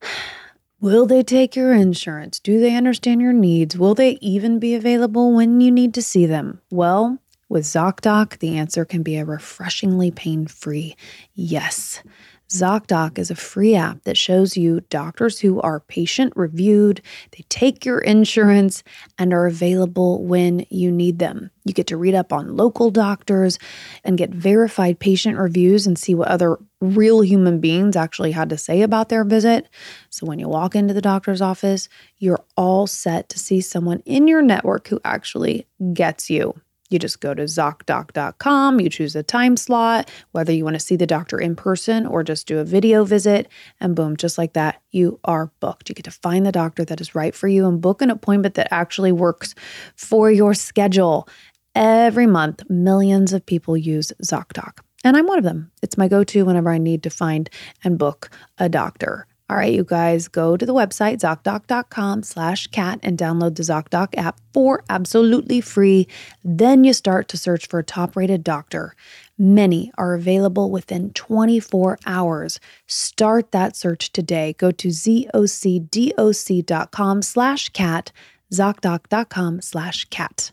[0.80, 2.38] Will they take your insurance?
[2.38, 3.76] Do they understand your needs?
[3.76, 6.60] Will they even be available when you need to see them?
[6.70, 10.94] Well, with ZocDoc, the answer can be a refreshingly pain free
[11.34, 12.04] yes.
[12.50, 17.84] ZocDoc is a free app that shows you doctors who are patient reviewed, they take
[17.84, 18.82] your insurance,
[19.18, 21.50] and are available when you need them.
[21.64, 23.58] You get to read up on local doctors
[24.02, 28.58] and get verified patient reviews and see what other real human beings actually had to
[28.58, 29.68] say about their visit.
[30.08, 34.26] So when you walk into the doctor's office, you're all set to see someone in
[34.26, 36.60] your network who actually gets you.
[36.90, 40.96] You just go to ZocDoc.com, you choose a time slot, whether you want to see
[40.96, 43.48] the doctor in person or just do a video visit,
[43.80, 45.88] and boom, just like that, you are booked.
[45.88, 48.56] You get to find the doctor that is right for you and book an appointment
[48.56, 49.54] that actually works
[49.94, 51.28] for your schedule.
[51.76, 55.70] Every month, millions of people use ZocDoc, and I'm one of them.
[55.82, 57.48] It's my go to whenever I need to find
[57.84, 59.28] and book a doctor.
[59.50, 64.16] All right, you guys, go to the website, ZocDoc.com slash cat and download the ZocDoc
[64.16, 66.06] app for absolutely free.
[66.44, 68.94] Then you start to search for a top rated doctor.
[69.36, 72.60] Many are available within 24 hours.
[72.86, 74.54] Start that search today.
[74.56, 78.12] Go to ZocDoc.com slash cat,
[78.52, 80.52] ZocDoc.com slash cat.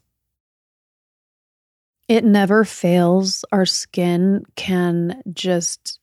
[2.07, 3.45] It never fails.
[3.51, 5.99] Our skin can just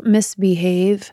[0.00, 1.12] misbehave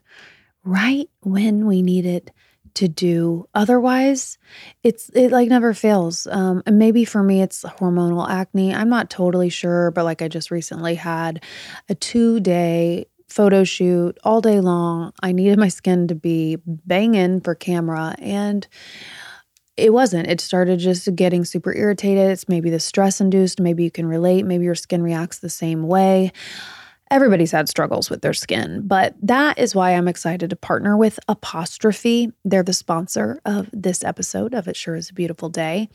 [0.64, 2.32] right when we need it
[2.76, 4.38] to do otherwise
[4.84, 6.28] it's it like never fails.
[6.28, 8.74] Um and maybe for me it's hormonal acne.
[8.74, 11.44] I'm not totally sure but like i just recently had
[11.90, 15.14] a two day photo shoot all day long.
[15.22, 18.68] I needed my skin to be banging for camera and
[19.78, 20.28] it wasn't.
[20.28, 22.32] It started just getting super irritated.
[22.32, 24.46] It's maybe the stress induced maybe you can relate.
[24.46, 26.32] Maybe your skin reacts the same way
[27.12, 31.20] Everybody's had struggles with their skin, but that is why I'm excited to partner with
[31.28, 32.32] Apostrophe.
[32.46, 35.90] They're the sponsor of this episode of It Sure Is a Beautiful Day.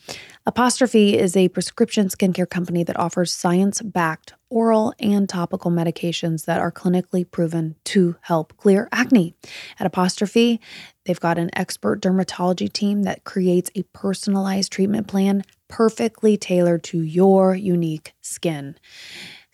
[0.44, 6.60] Apostrophe is a prescription skincare company that offers science backed oral and topical medications that
[6.60, 9.36] are clinically proven to help clear acne.
[9.78, 10.60] At Apostrophe,
[11.04, 17.02] they've got an expert dermatology team that creates a personalized treatment plan perfectly tailored to
[17.02, 18.76] your unique skin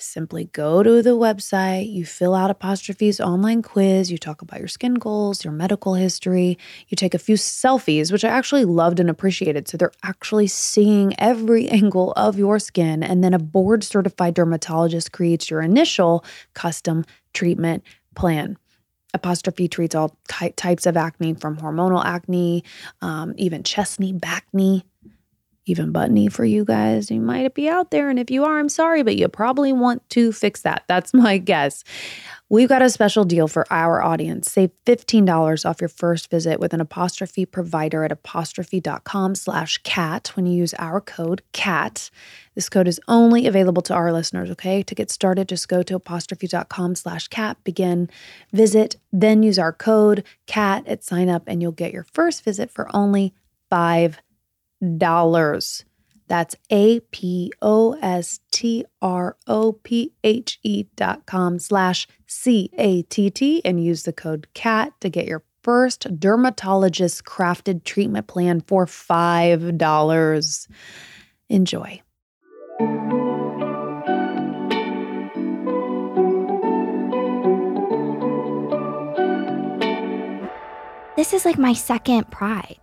[0.02, 4.68] simply go to the website, you fill out Apostrophe's online quiz, you talk about your
[4.68, 6.58] skin goals, your medical history,
[6.88, 9.68] you take a few selfies, which I actually loved and appreciated.
[9.68, 13.02] So they're actually seeing every angle of your skin.
[13.02, 17.84] And then a board certified dermatologist creates your initial custom treatment
[18.14, 18.56] plan.
[19.12, 22.62] Apostrophe treats all ty- types of acne from hormonal acne,
[23.02, 24.84] um, even chest knee, back knee,
[25.70, 27.10] even buttony for you guys.
[27.10, 28.10] You might be out there.
[28.10, 30.84] And if you are, I'm sorry, but you probably want to fix that.
[30.88, 31.84] That's my guess.
[32.48, 34.50] We've got a special deal for our audience.
[34.50, 40.46] Save $15 off your first visit with an apostrophe provider at apostrophe.com slash catt when
[40.46, 42.10] you use our code CATT.
[42.56, 44.82] This code is only available to our listeners, okay?
[44.82, 48.10] To get started, just go to apostrophe.com slash catt, begin,
[48.52, 52.68] visit, then use our code CATT at sign up, and you'll get your first visit
[52.68, 53.32] for only
[53.70, 54.16] $5
[54.96, 55.84] dollars.
[56.28, 62.70] That's A P O S T R O P H E dot com slash C
[62.78, 68.28] A T T and use the code CATT to get your first dermatologist crafted treatment
[68.28, 70.68] plan for $5.
[71.48, 72.00] Enjoy.
[81.16, 82.78] This is like my second pride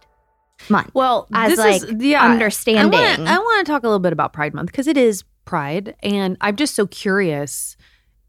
[0.70, 0.92] month.
[0.94, 3.00] Well, as this like is, yeah, understanding.
[3.00, 6.38] I want to talk a little bit about Pride Month because it is Pride, and
[6.42, 7.78] I'm just so curious.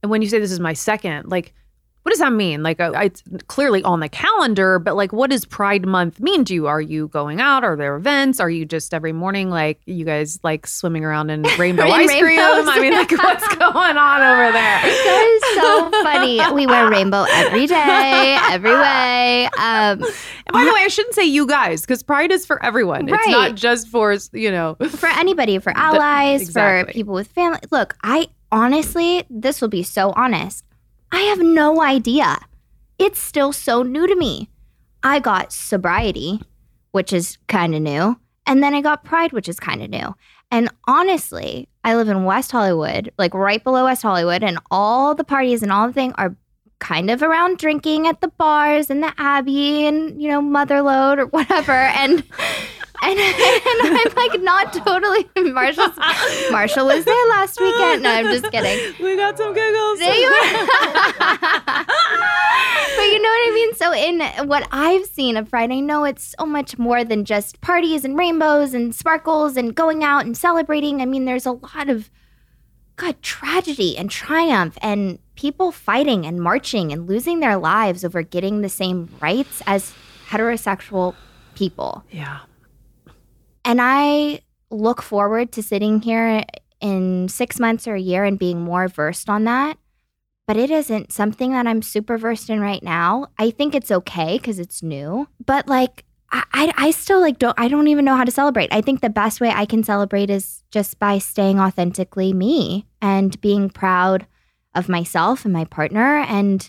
[0.02, 1.54] And when you say this is my second, like,
[2.08, 2.62] what does that mean?
[2.62, 6.54] Like, uh, it's clearly on the calendar, but like, what does Pride Month mean to
[6.54, 6.66] you?
[6.66, 7.64] Are you going out?
[7.64, 8.40] Are there events?
[8.40, 12.18] Are you just every morning like you guys like swimming around in rainbow In ice
[12.18, 12.38] cream?
[12.40, 14.80] I mean, like, what's going on over there?
[14.80, 16.40] That is so funny.
[16.54, 19.44] We wear rainbow every day, every way.
[19.58, 20.02] Um,
[20.46, 23.06] And by the way, I shouldn't say you guys because Pride is for everyone.
[23.06, 24.76] It's not just for you know.
[24.92, 26.90] for anybody, for allies, exactly.
[26.90, 27.58] for people with family.
[27.70, 30.64] Look, I honestly, this will be so honest.
[31.12, 32.38] I have no idea.
[32.98, 34.50] It's still so new to me.
[35.02, 36.40] I got sobriety,
[36.92, 40.14] which is kind of new, and then I got pride, which is kind of new.
[40.50, 45.24] And honestly, I live in West Hollywood, like right below West Hollywood, and all the
[45.24, 46.36] parties and all the thing are
[46.78, 51.26] kind of around drinking at the bars and the Abbey and you know Motherlode or
[51.26, 52.24] whatever, and
[53.02, 55.28] and, and I'm like not totally.
[55.52, 55.92] Marshall
[56.50, 58.02] Marshall was there last weekend.
[58.02, 58.94] No, I'm just kidding.
[59.02, 59.98] We got some giggles.
[59.98, 60.66] There you are.
[62.96, 63.74] but you know what I mean?
[63.74, 67.60] So, in what I've seen of Pride, I know it's so much more than just
[67.60, 71.00] parties and rainbows and sparkles and going out and celebrating.
[71.00, 72.10] I mean, there's a lot of,
[72.96, 78.60] God, tragedy and triumph and people fighting and marching and losing their lives over getting
[78.60, 79.94] the same rights as
[80.30, 81.14] heterosexual
[81.54, 82.04] people.
[82.10, 82.40] Yeah.
[83.68, 86.42] And I look forward to sitting here
[86.80, 89.76] in six months or a year and being more versed on that.
[90.46, 93.26] But it isn't something that I'm super versed in right now.
[93.38, 95.28] I think it's okay because it's new.
[95.44, 98.72] But like, I, I, still like don't I don't even know how to celebrate.
[98.72, 103.38] I think the best way I can celebrate is just by staying authentically me and
[103.42, 104.26] being proud
[104.74, 106.18] of myself and my partner.
[106.20, 106.68] And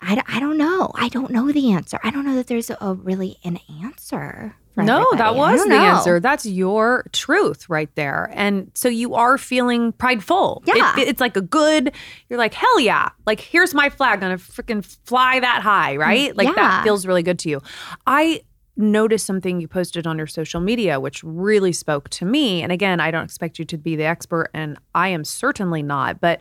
[0.00, 0.90] I, I don't know.
[0.94, 1.98] I don't know the answer.
[2.02, 4.56] I don't know that there's a, a really an answer.
[4.76, 5.38] No, that everybody.
[5.38, 5.76] Was the know.
[5.84, 6.20] answer.
[6.20, 8.30] That's your truth right there.
[8.32, 10.62] And so you are feeling prideful.
[10.66, 10.94] It- Yeah.
[10.98, 11.92] it's like a good,
[12.28, 13.08] you're like, hell yeah.
[13.26, 14.20] Like, here's my flag.
[14.20, 16.36] Gonna freaking fly that high, right?
[16.36, 17.60] Like, that feels really good to you.
[18.06, 18.42] I
[18.76, 22.62] noticed something you posted on your social media, which really spoke to me.
[22.62, 26.20] And again, I don't expect you to be the expert, and I am certainly not,
[26.20, 26.40] but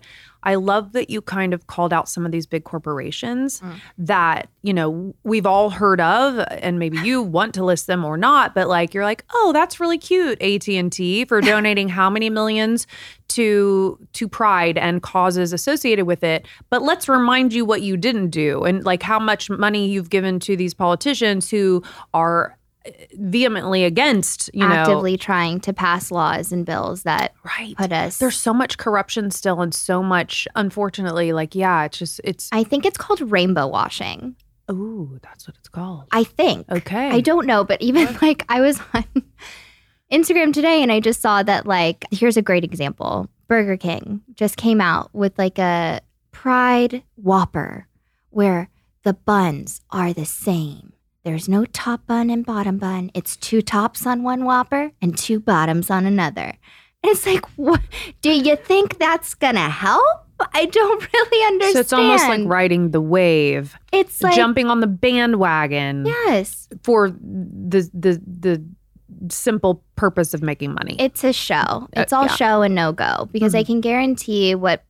[0.52, 3.74] I love that you kind of called out some of these big corporations Mm.
[4.00, 8.18] that, you know, we've all heard of and maybe you want to list them or
[8.18, 12.88] not, but like you're like, "Oh, that's really cute, AT&T for donating how many millions
[13.30, 18.30] to to pride and causes associated with it." But let's remind you what you didn't
[18.30, 21.84] do and like how much money you've given to these politicians who
[22.14, 22.58] are
[23.14, 27.76] vehemently against, you know, Actively trying to pass laws and bills that right.
[27.78, 28.18] put us.
[28.18, 32.64] There's so much corruption still and so much unfortunately like yeah, it's just it's I
[32.64, 34.36] think it's called rainbow washing.
[34.70, 36.06] Ooh, that's what it's called.
[36.12, 36.70] I think.
[36.70, 37.10] Okay.
[37.10, 39.06] I don't know, but even like I was on
[40.12, 43.30] Instagram today and I just saw that like here's a great example.
[43.48, 47.88] Burger King just came out with like a Pride Whopper
[48.30, 48.70] where
[49.04, 50.94] the buns are the same.
[51.28, 53.12] There's no top bun and bottom bun.
[53.14, 56.54] It's two tops on one Whopper and two bottoms on another.
[57.04, 57.82] And it's like, what?
[58.22, 60.06] Do you think that's gonna help?
[60.54, 61.74] I don't really understand.
[61.74, 67.10] So it's almost like riding the wave, it's like jumping on the bandwagon yes, for
[67.10, 68.66] the the the
[69.30, 70.96] simple purpose of making money.
[70.98, 71.90] It's a show.
[71.92, 72.36] It's all Uh, yeah.
[72.36, 74.86] show and no go because I can guarantee what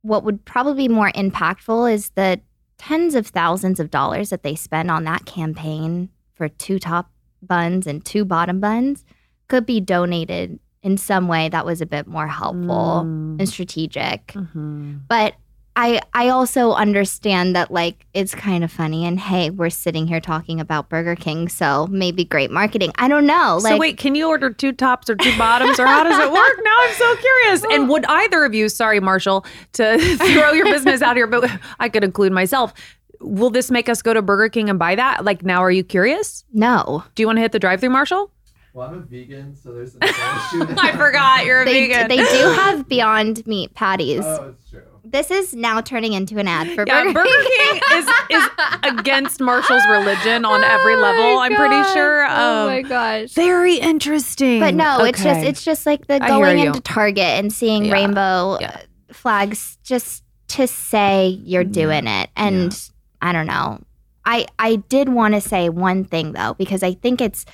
[0.00, 2.40] what would probably be more impactful is the
[2.80, 7.10] tens of thousands of dollars that they spend on that campaign for two top
[7.42, 9.04] buns and two bottom buns
[9.48, 13.38] could be donated in some way that was a bit more helpful Mm.
[13.38, 14.28] and strategic.
[14.28, 15.00] Mhm.
[15.08, 15.34] But
[15.76, 20.20] I I also understand that like it's kind of funny and hey, we're sitting here
[20.20, 22.92] talking about Burger King, so maybe great marketing.
[22.96, 23.58] I don't know.
[23.60, 26.58] so wait, can you order two tops or two bottoms, or how does it work?
[26.62, 27.64] Now I'm so curious.
[27.70, 31.88] And would either of you, sorry, Marshall, to throw your business out here, but I
[31.88, 32.74] could include myself.
[33.20, 35.24] Will this make us go to Burger King and buy that?
[35.24, 36.44] Like now, are you curious?
[36.52, 37.04] no.
[37.14, 38.32] Do you want to hit the drive-through, Marshall?
[38.72, 40.74] Well, I'm a vegan, so there's an issue.
[40.78, 42.08] I forgot you're a they, vegan.
[42.08, 44.22] they do have Beyond Meat patties.
[44.24, 44.82] Oh, it's true.
[45.04, 47.28] This is now turning into an ad for yeah, Burger, Burger
[47.58, 48.48] King is is
[48.82, 51.38] against Marshall's religion on every Oh level.
[51.38, 52.26] I'm pretty sure.
[52.28, 53.32] oh Um, my gosh.
[53.32, 54.60] very interesting.
[54.60, 57.92] But no, it's just it's just like the going into Target and seeing Yeah.
[57.92, 58.76] rainbow Yeah.
[59.10, 62.30] uh, flags just to say you're doing it.
[62.36, 62.76] And
[63.22, 63.80] I don't know.
[64.24, 67.44] I I did want to say one thing though because I think it's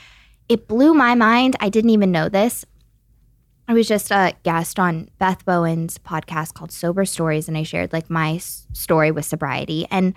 [0.49, 1.57] it blew my mind.
[1.61, 2.65] I didn't even know this.
[3.69, 7.93] I was just a guest on Beth Bowen's podcast called Sober Stories, and I shared
[7.93, 10.15] like my story with sobriety, and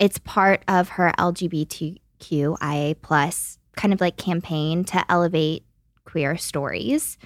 [0.00, 5.64] it's part of her LGBTQIA plus kind of like campaign to elevate
[6.04, 7.18] queer stories,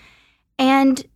[0.59, 1.07] and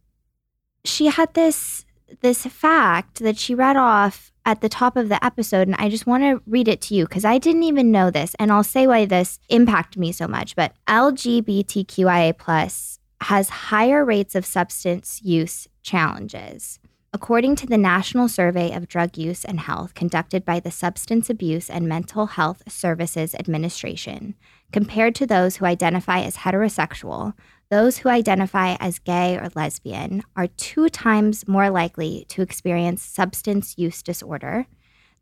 [0.84, 1.84] she had this
[2.20, 6.06] this fact that she read off at the top of the episode, and I just
[6.06, 8.86] want to read it to you because I didn't even know this, and I'll say
[8.86, 10.56] why this impacted me so much.
[10.56, 16.78] But LGBTQIA plus has higher rates of substance use challenges.
[17.12, 21.70] According to the National Survey of Drug Use and Health conducted by the Substance Abuse
[21.70, 24.34] and Mental Health Services Administration,
[24.70, 27.32] compared to those who identify as heterosexual,
[27.70, 33.78] those who identify as gay or lesbian are two times more likely to experience substance
[33.78, 34.66] use disorder.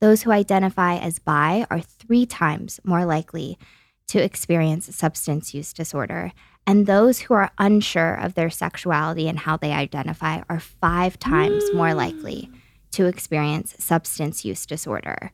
[0.00, 3.56] Those who identify as bi are three times more likely
[4.08, 6.32] to experience substance use disorder.
[6.66, 11.62] And those who are unsure of their sexuality and how they identify are five times
[11.74, 11.96] more mm.
[11.96, 12.50] likely
[12.92, 15.32] to experience substance use disorder.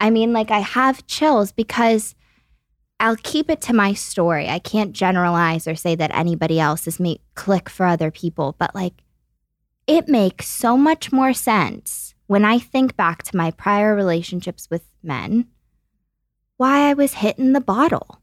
[0.00, 2.14] I mean, like, I have chills because
[3.00, 4.48] I'll keep it to my story.
[4.48, 9.02] I can't generalize or say that anybody else's may click for other people, but like,
[9.86, 14.84] it makes so much more sense when I think back to my prior relationships with
[15.02, 15.46] men
[16.58, 18.20] why I was hitting the bottle.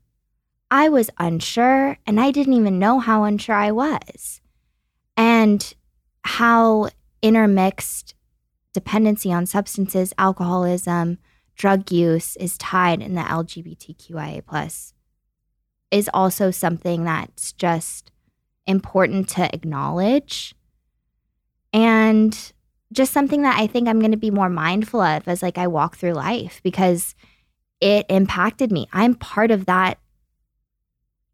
[0.72, 4.42] I was unsure and I didn't even know how unsure I was.
[5.18, 5.74] And
[6.24, 6.90] how
[7.22, 8.16] intermixed
[8.74, 11.18] dependency on substances, alcoholism,
[11.56, 14.94] drug use is tied in the LGBTQIA plus
[15.92, 18.12] is also something that's just
[18.68, 20.54] important to acknowledge
[21.72, 22.52] and
[22.92, 25.68] just something that I think I'm going to be more mindful of as like I
[25.68, 27.16] walk through life because
[27.80, 28.88] it impacted me.
[28.92, 30.00] I'm part of that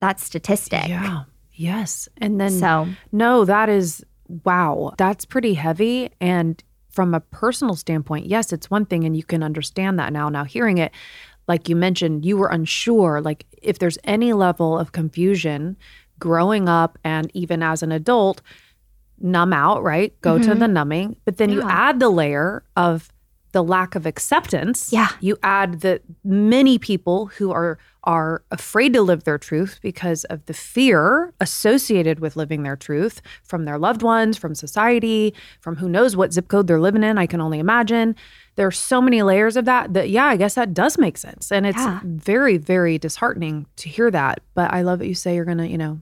[0.02, 0.88] that statistic.
[0.88, 1.24] Yeah.
[1.54, 2.10] Yes.
[2.18, 4.04] And then So, no, that is
[4.44, 4.94] wow.
[4.98, 6.10] That's pretty heavy.
[6.20, 10.28] And from a personal standpoint, yes, it's one thing, and you can understand that now.
[10.30, 10.92] Now, hearing it,
[11.48, 13.22] like you mentioned, you were unsure.
[13.22, 15.78] Like, if there's any level of confusion
[16.20, 18.42] growing up and even as an adult,
[19.20, 20.20] numb out, right?
[20.22, 20.60] Go to Mhm.
[20.60, 21.16] the numbing.
[21.26, 23.11] But then you add the layer of
[23.52, 24.92] the lack of acceptance.
[24.94, 25.10] Yeah.
[25.20, 30.44] You add the many people who are are afraid to live their truth because of
[30.48, 35.88] the fear associated with living their truth from their loved ones, from society, from who
[35.88, 37.20] knows what zip code they're living in.
[37.20, 38.16] I can only imagine.
[38.56, 41.52] There are so many layers of that that yeah, I guess that does make sense.
[41.52, 42.00] And it's Yeah.
[42.04, 44.40] very, very disheartening to hear that.
[44.56, 46.02] But I love that you say you're gonna, you know,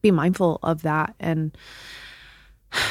[0.00, 1.54] be mindful of that and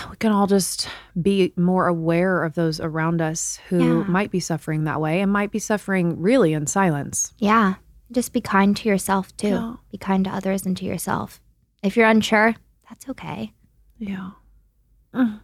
[0.09, 0.87] we can all just
[1.21, 4.03] be more aware of those around us who Yeah.
[4.07, 7.33] might be suffering that way and might be suffering really in silence.
[7.37, 7.75] Yeah.
[8.11, 9.47] Just be kind to yourself too.
[9.47, 9.73] Yeah.
[9.91, 11.41] Be kind to others and to yourself.
[11.81, 12.55] If you're unsure,
[12.89, 13.53] that's okay.
[13.97, 14.31] Yeah.
[15.13, 15.39] Mm.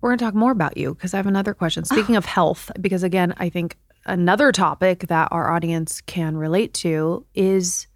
[0.00, 1.84] We're going to talk more about you because I have another question.
[1.84, 7.26] Speaking of health, because again, I think another topic that our audience can relate to
[7.34, 7.86] is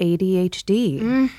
[0.00, 1.00] ADHD.
[1.00, 1.30] Mm.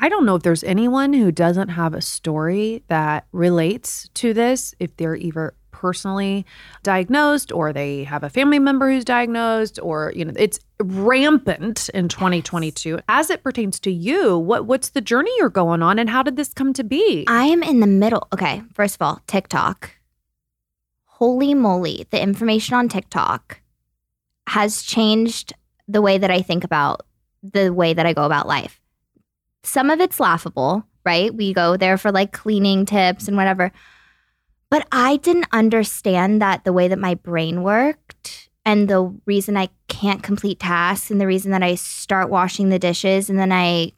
[0.00, 4.74] I don't know if there's anyone who doesn't have a story that relates to this,
[4.78, 6.44] if they're either personally
[6.82, 12.08] diagnosed or they have a family member who's diagnosed or you know it's rampant in
[12.08, 16.20] 2022 as it pertains to you what what's the journey you're going on and how
[16.20, 18.26] did this come to be I am in the middle.
[18.32, 19.92] Okay, first of all, TikTok.
[21.04, 23.60] Holy moly, the information on TikTok
[24.48, 25.52] has changed
[25.86, 27.02] the way that I think about
[27.42, 28.80] the way that I go about life.
[29.64, 31.34] Some of it's laughable, right?
[31.34, 33.72] We go there for like cleaning tips and whatever.
[34.70, 39.70] But I didn't understand that the way that my brain worked and the reason I
[39.88, 43.92] can't complete tasks and the reason that I start washing the dishes and then I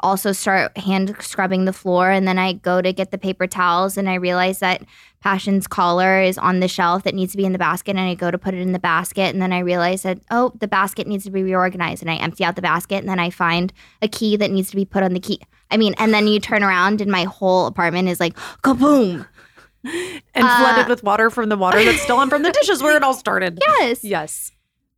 [0.00, 3.96] also start hand scrubbing the floor and then I go to get the paper towels
[3.96, 4.82] and I realize that
[5.22, 8.14] Passion's collar is on the shelf that needs to be in the basket and I
[8.14, 11.06] go to put it in the basket and then I realize that oh the basket
[11.06, 13.72] needs to be reorganized and I empty out the basket and then I find
[14.02, 15.40] a key that needs to be put on the key.
[15.70, 19.26] I mean, and then you turn around and my whole apartment is like kaboom.
[19.84, 22.96] and uh, flooded with water from the water that's still on from the dishes where
[22.96, 24.02] it all started Yes.
[24.04, 24.50] yes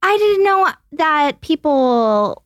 [0.02, 2.44] I didn't know that people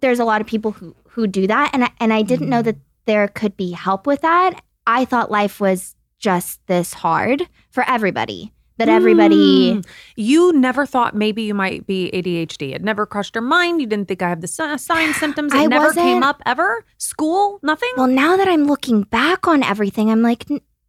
[0.00, 2.62] there's a lot of people who who do that and I, and I didn't know
[2.62, 4.62] that there could be help with that.
[4.86, 8.52] I thought life was just this hard for everybody.
[8.78, 9.86] That everybody Mm.
[10.16, 12.74] you never thought maybe you might be ADHD.
[12.74, 13.80] It never crossed your mind.
[13.80, 15.52] You didn't think I have the si- signs, symptoms.
[15.54, 16.84] It I never came up ever.
[16.98, 17.90] School, nothing.
[17.96, 20.46] Well, now that I'm looking back on everything, I'm like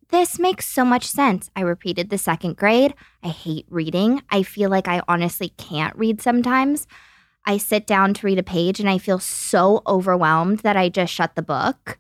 [0.09, 1.49] this makes so much sense.
[1.55, 2.93] I repeated the second grade.
[3.23, 4.21] I hate reading.
[4.29, 6.87] I feel like I honestly can't read sometimes.
[7.45, 11.13] I sit down to read a page and I feel so overwhelmed that I just
[11.13, 11.99] shut the book.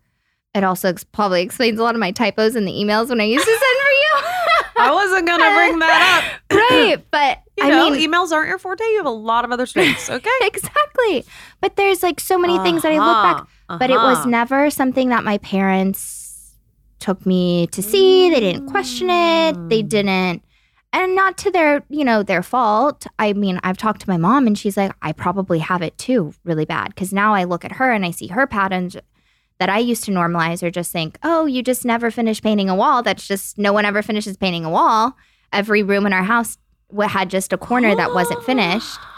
[0.55, 3.25] It also ex- probably explains a lot of my typos in the emails when I
[3.25, 4.27] used to send for you.
[4.85, 6.57] I wasn't gonna bring that up.
[6.71, 6.97] right.
[7.11, 8.83] But You I know, mean, emails aren't your forte.
[8.83, 10.09] You have a lot of other strengths.
[10.09, 10.29] Okay.
[10.41, 11.25] exactly.
[11.59, 13.37] But there's like so many things that I look back
[13.69, 14.29] Uh-huh, but it was uh-huh.
[14.29, 16.53] never something that my parents
[16.99, 19.89] took me to see they didn't question it they Mm.
[19.89, 20.43] didn't
[20.93, 23.05] and not to their you know their fault.
[23.19, 26.33] I mean i've talked to my mom and she's like i probably have it too
[26.45, 26.89] really bad.
[26.89, 28.95] Because now i look at her and i see her patterns
[29.59, 32.75] that i used to normalize or just think oh you just never finish painting a
[32.75, 33.03] wall.
[33.03, 35.17] That's just no one ever finishes painting a wall.
[35.51, 36.57] Every room in our house
[37.01, 38.99] had just a corner that wasn't finished.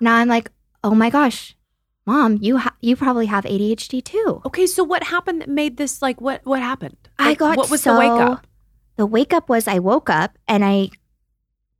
[0.00, 0.50] Now i'm like
[0.82, 1.56] oh my gosh
[2.04, 4.42] mom you ha- you probably have adhd too.
[4.44, 6.96] Okay, so what happened that made this like what what happened?
[7.18, 8.46] I got what was so, the wake up?
[8.96, 10.90] The wake up was I woke up and I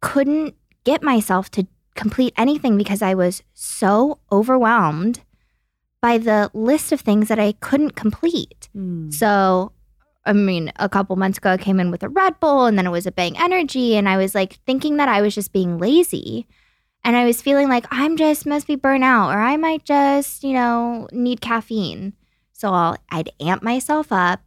[0.01, 0.55] couldn't
[0.85, 5.21] get myself to complete anything because I was so overwhelmed
[6.01, 8.69] by the list of things that I couldn't complete.
[8.75, 9.11] Hmm.
[9.11, 9.73] So,
[10.27, 12.87] I mean, a couple months ago, I came in with a Red Bull and then
[12.87, 13.97] it was a Bang Energy.
[13.97, 16.47] And I was like thinking that I was just being lazy.
[17.05, 20.53] And I was feeling like I'm just must be burnout or I might just, you
[20.53, 22.13] know, need caffeine.
[22.53, 24.41] So I'll, I'd amp myself up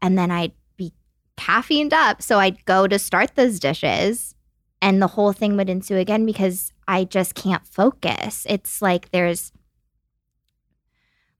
[0.00, 0.52] and then I'd
[1.38, 2.20] caffeined up.
[2.20, 4.34] So I'd go to start those dishes
[4.80, 8.46] and the whole thing would ensue again because I just can't focus.
[8.48, 9.52] It's like there's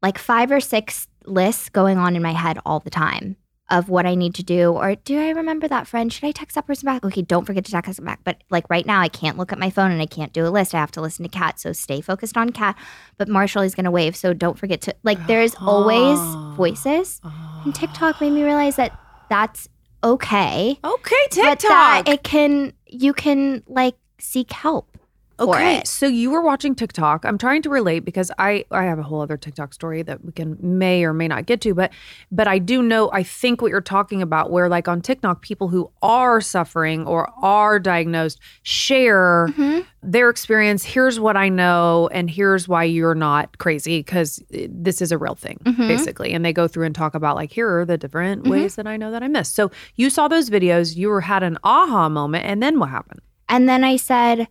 [0.03, 3.37] like five or six lists going on in my head all the time
[3.71, 4.73] of what I need to do.
[4.73, 6.13] Or do I remember that friend?
[6.13, 7.05] Should I text that person back?
[7.05, 8.21] Okay, don't forget to text them back.
[8.25, 10.49] But like right now, I can't look at my phone and I can't do a
[10.49, 10.75] list.
[10.75, 11.61] I have to listen to Catt.
[11.61, 12.77] So stay focused on Catt.
[13.19, 14.17] But Marshall is going to wave.
[14.17, 16.19] So don't forget to, like, there's always
[16.57, 17.21] voices.
[17.65, 19.69] And TikTok made me realize that that's
[20.03, 20.79] okay.
[20.83, 24.98] Okay, But that it can, you can like seek help.
[25.41, 27.25] Okay, so you were watching TikTok.
[27.25, 30.33] I'm trying to relate because I I have a whole other TikTok story that we
[30.33, 31.93] can may or may not get to, but
[32.33, 35.69] but I do know I think what you're talking about where like on TikTok people
[35.69, 39.85] who are suffering or are diagnosed share Mhm.
[40.03, 40.85] their experience.
[40.85, 45.35] Here's what I know and here's why you're not crazy cuz this is a real
[45.35, 45.89] thing Mhm.
[45.89, 46.33] basically.
[46.33, 48.51] And they go through and talk about like here are the different Mhm.
[48.51, 49.55] ways that I know that I missed.
[49.55, 53.21] So you saw those videos, you were had an aha moment and then what happened?
[53.49, 54.47] And then I said,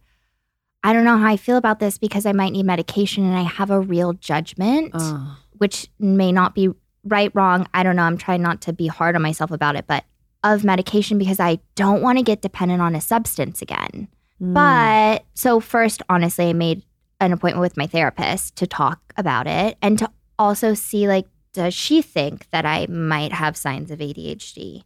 [0.83, 3.43] I don't know how I feel about this because I might need medication and I
[3.43, 4.95] have a real judgment,
[5.57, 6.69] which may not be
[7.03, 7.67] right, wrong.
[7.73, 8.03] I don't know.
[8.03, 10.05] I'm trying not to be hard on myself about it, but
[10.43, 14.07] of medication because I don't want to get dependent on a substance again.
[14.41, 14.53] mm.
[14.53, 16.83] But so, first, honestly, I made
[17.19, 21.73] an appointment with my therapist to talk about it and to also see, like, does
[21.73, 24.83] she think that I might have signs of ADHD?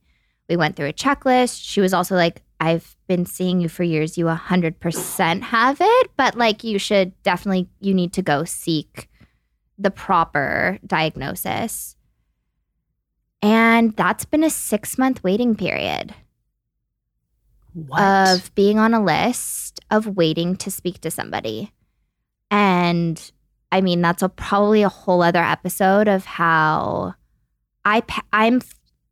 [0.47, 1.59] We went through a checklist.
[1.61, 4.19] She was also like, I've been seeing you for years.
[4.19, 9.09] You 100% have it, but like, you should definitely, you need to go seek
[9.79, 11.95] the proper diagnosis.
[13.41, 16.13] And that's been a six month waiting period
[17.73, 17.99] what?
[17.99, 21.73] of being on a list of waiting to speak to somebody.
[22.51, 23.31] And
[23.71, 27.15] I mean, that's a, probably a whole other episode of how
[27.85, 28.61] I I'm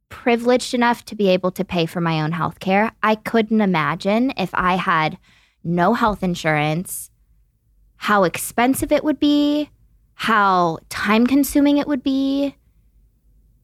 [0.09, 2.91] privileged enough to be able to pay for my own health care.
[3.01, 5.17] I couldn't imagine if I had
[5.63, 7.09] no health insurance,
[7.97, 9.69] how expensive it would be,
[10.15, 12.55] how time consuming it would be.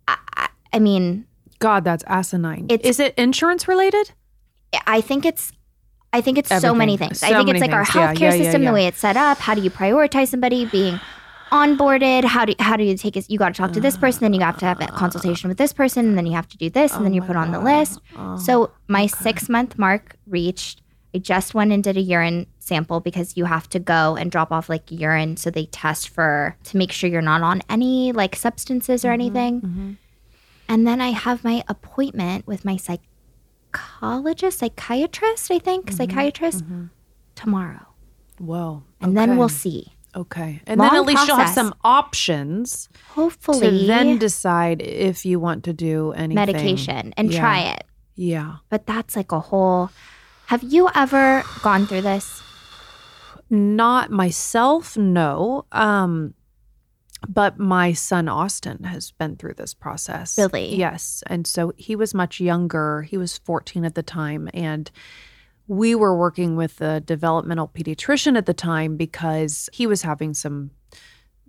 [0.07, 1.25] I, I, I mean,
[1.59, 2.67] God, that's asinine.
[2.69, 4.11] Is it insurance related?
[4.85, 5.51] I think it's
[6.13, 7.19] I think it's so many things.
[7.19, 7.95] So I think it's like our things.
[7.95, 8.69] Yeah, healthcare yeah, yeah, system, yeah.
[8.69, 9.37] the way it's set up.
[9.37, 10.99] How do you prioritize somebody being
[11.51, 12.25] onboarded?
[12.25, 13.29] How do how do you take it?
[13.29, 15.57] You got to talk to this person, then you have to have a consultation with
[15.57, 17.51] this person, and then you have to do this, and then Oh you're put on
[17.51, 17.99] the list.
[18.39, 20.81] So oh, my six month mark reached.
[21.13, 24.51] I just went and did a urine sample because you have to go and drop
[24.51, 28.35] off like urine, so they test for to make sure you're not on any like
[28.35, 29.61] substances or mm-hmm, anything.
[29.61, 29.91] Mm-hmm.
[30.67, 36.65] And then I have my appointment with my psychologist, psychiatrist, I think, mm-hmm, psychiatrist
[37.35, 37.87] tomorrow.
[38.39, 38.83] Whoa.
[38.99, 39.93] And then we'll see.
[40.15, 40.61] Okay.
[40.65, 45.63] And then at least you'll have some options Hopefully, to then decide if you want
[45.65, 46.35] to do anything.
[46.35, 47.39] medication and Yeah.
[47.39, 47.83] try it.
[48.15, 48.55] Yeah.
[48.69, 49.89] But that's like a whole.
[50.47, 52.41] Have you ever gone through this?
[53.49, 55.65] Not myself, no.
[55.71, 56.33] Um
[57.27, 60.37] but my son Austin has been through this process.
[60.37, 60.75] Really?
[60.75, 61.23] Yes.
[61.25, 63.01] And so he was much younger.
[63.01, 64.91] He was 14 at the time and
[65.67, 70.71] we were working with a developmental pediatrician at the time because he was having some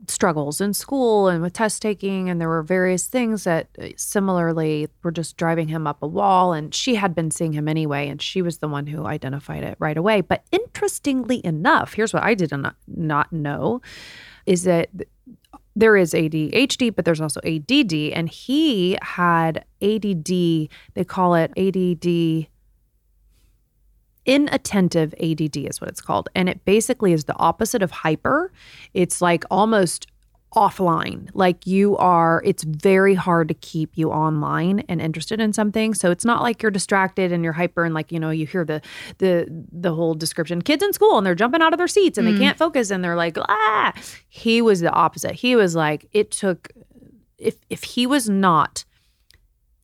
[0.09, 4.89] struggles in school and with test taking and there were various things that uh, similarly
[5.03, 8.21] were just driving him up a wall and she had been seeing him anyway and
[8.21, 12.35] she was the one who identified it right away but interestingly enough here's what i
[12.35, 13.81] did not, not know
[14.45, 14.91] is that
[15.75, 20.27] there is ADHD, but there's also ADD, and he had ADD.
[20.95, 22.49] They call it ADD.
[24.27, 26.29] Inattentive ADD is what it's called.
[26.35, 28.53] And it basically is the opposite of hyper.
[28.93, 30.09] It's like almost
[30.55, 31.29] offline.
[31.35, 35.95] Like you are, it's very hard to keep you online and interested in something.
[35.95, 38.65] So it's not like you're distracted and you're hyper and like, you know, you hear
[38.65, 38.81] the
[39.19, 40.63] the the whole description.
[40.63, 43.05] Kids in school and they're jumping out of their seats and they can't focus and
[43.05, 43.93] they're like, ah.
[44.29, 45.33] He was the opposite.
[45.33, 46.71] He was like, it took
[47.39, 48.85] if if he was not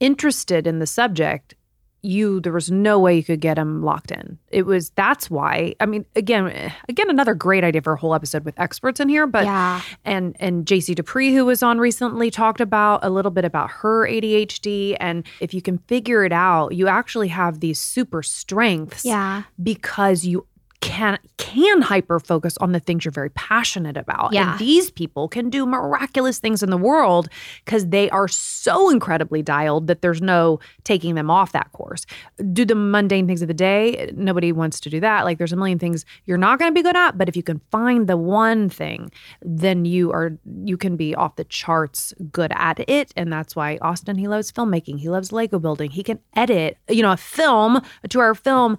[0.01, 1.55] interested in the subject,
[2.03, 4.39] you there was no way you could get him locked in.
[4.51, 5.75] It was that's why.
[5.81, 9.27] I mean, again, again, another great idea for a whole episode with experts in here.
[9.27, 9.81] But yeah.
[10.05, 14.07] and and JC Dupree, who was on recently, talked about a little bit about her
[14.07, 14.97] ADHD.
[15.01, 19.45] And if you can figure it out, you actually have these super strengths Yeah.
[19.63, 20.47] because you
[20.83, 24.33] can can hyper focus on the things you're very passionate about.
[24.33, 24.51] Yeah.
[24.51, 27.29] And these people can do miraculous things in the world
[27.65, 32.05] because they are so incredibly dialed that there's no taking them off that course.
[32.53, 34.11] Do the mundane things of the day.
[34.15, 35.25] Nobody wants to do that.
[35.25, 37.43] Like there's a million things you're not going to be good at, but if you
[37.45, 39.11] can find the one thing,
[39.41, 43.13] then you are you can be off the charts good at it.
[43.17, 44.99] And that's why Austin he loves filmmaking.
[44.99, 45.91] He loves Lego building.
[45.91, 48.77] He can edit, you know, a film, a two-hour film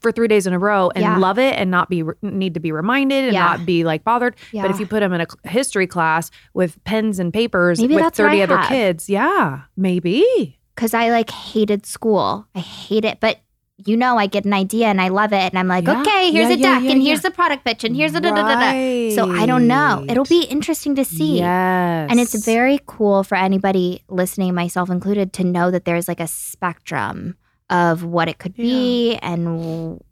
[0.00, 1.18] for three days in a row and Yeah.
[1.28, 3.44] Love it and not be need to be reminded and Yeah.
[3.44, 4.34] not be like bothered.
[4.52, 8.14] But if you put them in a history class with pens and papers Maybe with
[8.14, 8.68] 30 other have.
[8.68, 10.58] kids, yeah, maybe.
[10.74, 12.46] Because I like hated school.
[12.54, 13.18] I hate it.
[13.20, 13.38] But
[13.86, 15.48] you know, I get an idea and I love it.
[15.52, 16.00] And I'm like, Yeah.
[16.00, 17.08] okay, here's Yeah, a yeah, deck yeah, and yeah.
[17.10, 19.14] here's the product pitch and here's a da da da da.
[19.14, 20.04] So I don't know.
[20.08, 21.38] It'll be interesting to see.
[21.38, 22.08] Yes.
[22.10, 26.26] And it's very cool for anybody listening, myself included, to know that there's like a
[26.26, 27.36] spectrum
[27.70, 30.02] of what it could be and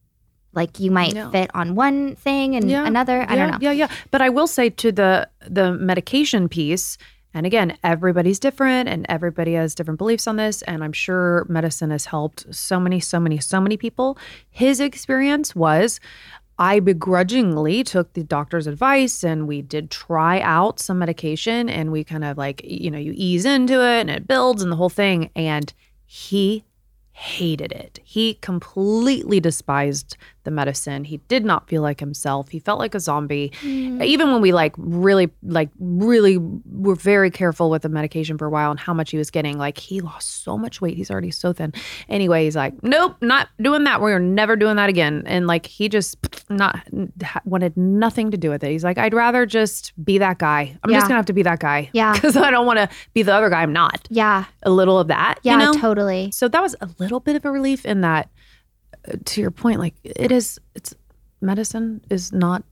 [0.57, 1.31] Like you might Yeah.
[1.31, 3.21] fit on one thing and another.
[3.29, 3.59] I yeah, don't know.
[3.61, 3.89] Yeah, yeah.
[4.11, 6.99] But I will say to the the medication piece,
[7.35, 10.63] and again, everybody's different and everybody has different beliefs on this.
[10.63, 14.17] And I'm sure medicine has helped so many, so many, so many people.
[14.49, 16.01] His experience was
[16.59, 22.03] I begrudgingly took the doctor's advice and we did try out some medication and we
[22.03, 24.89] kind of like, you know, you ease into it and it builds and the whole
[24.89, 25.29] thing.
[25.37, 25.71] And
[26.07, 26.65] he
[27.13, 28.01] hated it.
[28.03, 30.17] He completely despised
[30.47, 31.05] the medicine.
[31.05, 32.49] He did not feel like himself.
[32.49, 33.53] He felt like a zombie.
[33.61, 34.01] Hmm.
[34.03, 38.51] Even when we like really like really were very careful with the medication for a
[38.51, 40.97] while and how much he was getting, like he lost so much weight.
[40.97, 41.75] He's already so thin.
[42.09, 44.01] Anyway, he's like, "Nope, not doing that.
[44.01, 46.17] We're never doing that again." And like he just
[46.49, 46.81] not
[47.45, 48.71] wanted nothing to do with it.
[48.71, 50.79] He's like, "I'd rather just be that guy.
[50.83, 50.99] I'm Yeah.
[50.99, 52.17] just going to have to be that guy." Yeah.
[52.21, 54.07] Cuz I don't want to be the other guy I'm not.
[54.11, 54.45] Yeah.
[54.63, 55.73] A little of that, Yeah, you know?
[55.75, 56.31] totally.
[56.33, 58.31] So that was a little bit of a relief in that,
[59.25, 60.95] to your point, like it is, it's
[61.41, 62.65] medicine is not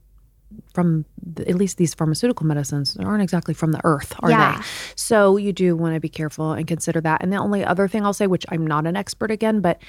[0.72, 4.56] from the, at least these pharmaceutical medicines aren't exactly from the earth, are Yeah.
[4.58, 4.64] they?
[4.94, 7.22] So you do want to be careful and consider that.
[7.22, 9.82] And the only other thing I'll say, which I'm not an expert again, but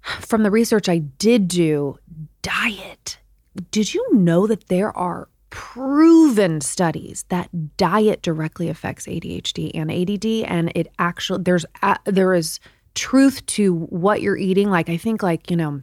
[0.00, 1.98] from the research I did do,
[2.42, 3.18] diet.
[3.70, 10.44] Did you know that there are proven studies that diet directly affects ADHD and ADD
[10.50, 12.60] and it actually there's a, there is
[12.96, 15.80] truth to what you're eating like I think like you know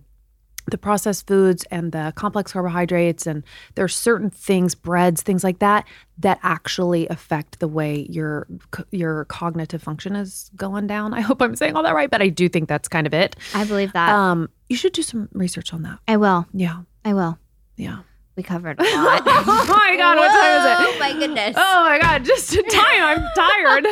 [0.72, 3.44] the processed foods and the complex carbohydrates and
[3.76, 5.86] there's certain things breads things like that
[6.18, 8.48] that actually affect the way your
[8.90, 12.30] your cognitive function is going down i hope i'm saying all that right but i
[12.30, 14.10] do think that's kind of it I believe that.
[14.10, 16.46] um you should do some research on that I will.
[16.54, 17.38] yeah I will.
[17.76, 18.00] yeah
[18.38, 19.22] We covered a lot.
[19.26, 20.96] oh my god what time is it?
[20.96, 21.56] Oh my goodness.
[21.58, 23.84] oh my god just in time i'm tired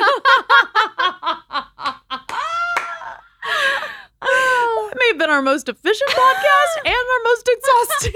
[4.22, 8.14] that may have been our most efficient podcast and our most exhausting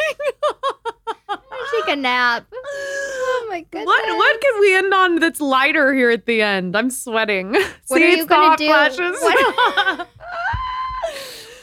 [1.86, 2.46] Take a nap.
[3.38, 3.86] Oh my goodness.
[3.86, 6.76] What what can we end on that's lighter here at the end?
[6.76, 7.54] I'm sweating.
[7.54, 8.68] What See, are you gonna do?
[8.68, 9.18] flashes.
[9.22, 10.08] What-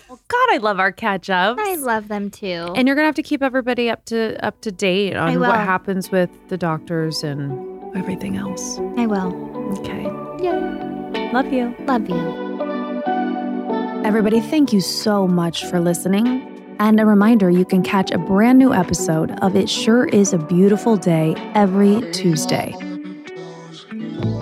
[0.08, 1.60] well, God, I love our catch ups.
[1.62, 2.72] I love them too.
[2.76, 6.10] and you're gonna have to keep everybody up to up to date on what happens
[6.10, 8.78] with the doctors and everything else.
[8.96, 9.34] I will.
[9.78, 10.02] Okay.
[10.42, 11.30] Yeah.
[11.32, 11.74] Love you.
[11.86, 12.51] Love you.
[14.04, 16.76] Everybody, thank you so much for listening.
[16.80, 20.38] And a reminder you can catch a brand new episode of It Sure Is a
[20.38, 22.74] Beautiful Day every Tuesday.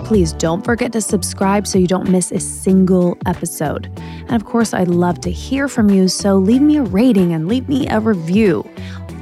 [0.03, 3.85] Please don't forget to subscribe so you don't miss a single episode.
[3.97, 7.47] And of course, I'd love to hear from you, so leave me a rating and
[7.47, 8.67] leave me a review.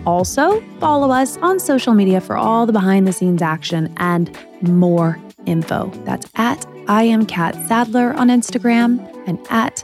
[0.05, 5.19] Also, follow us on social media for all the behind the scenes action and more
[5.45, 5.91] info.
[6.05, 9.83] That's at I am Catt Sadler on Instagram and at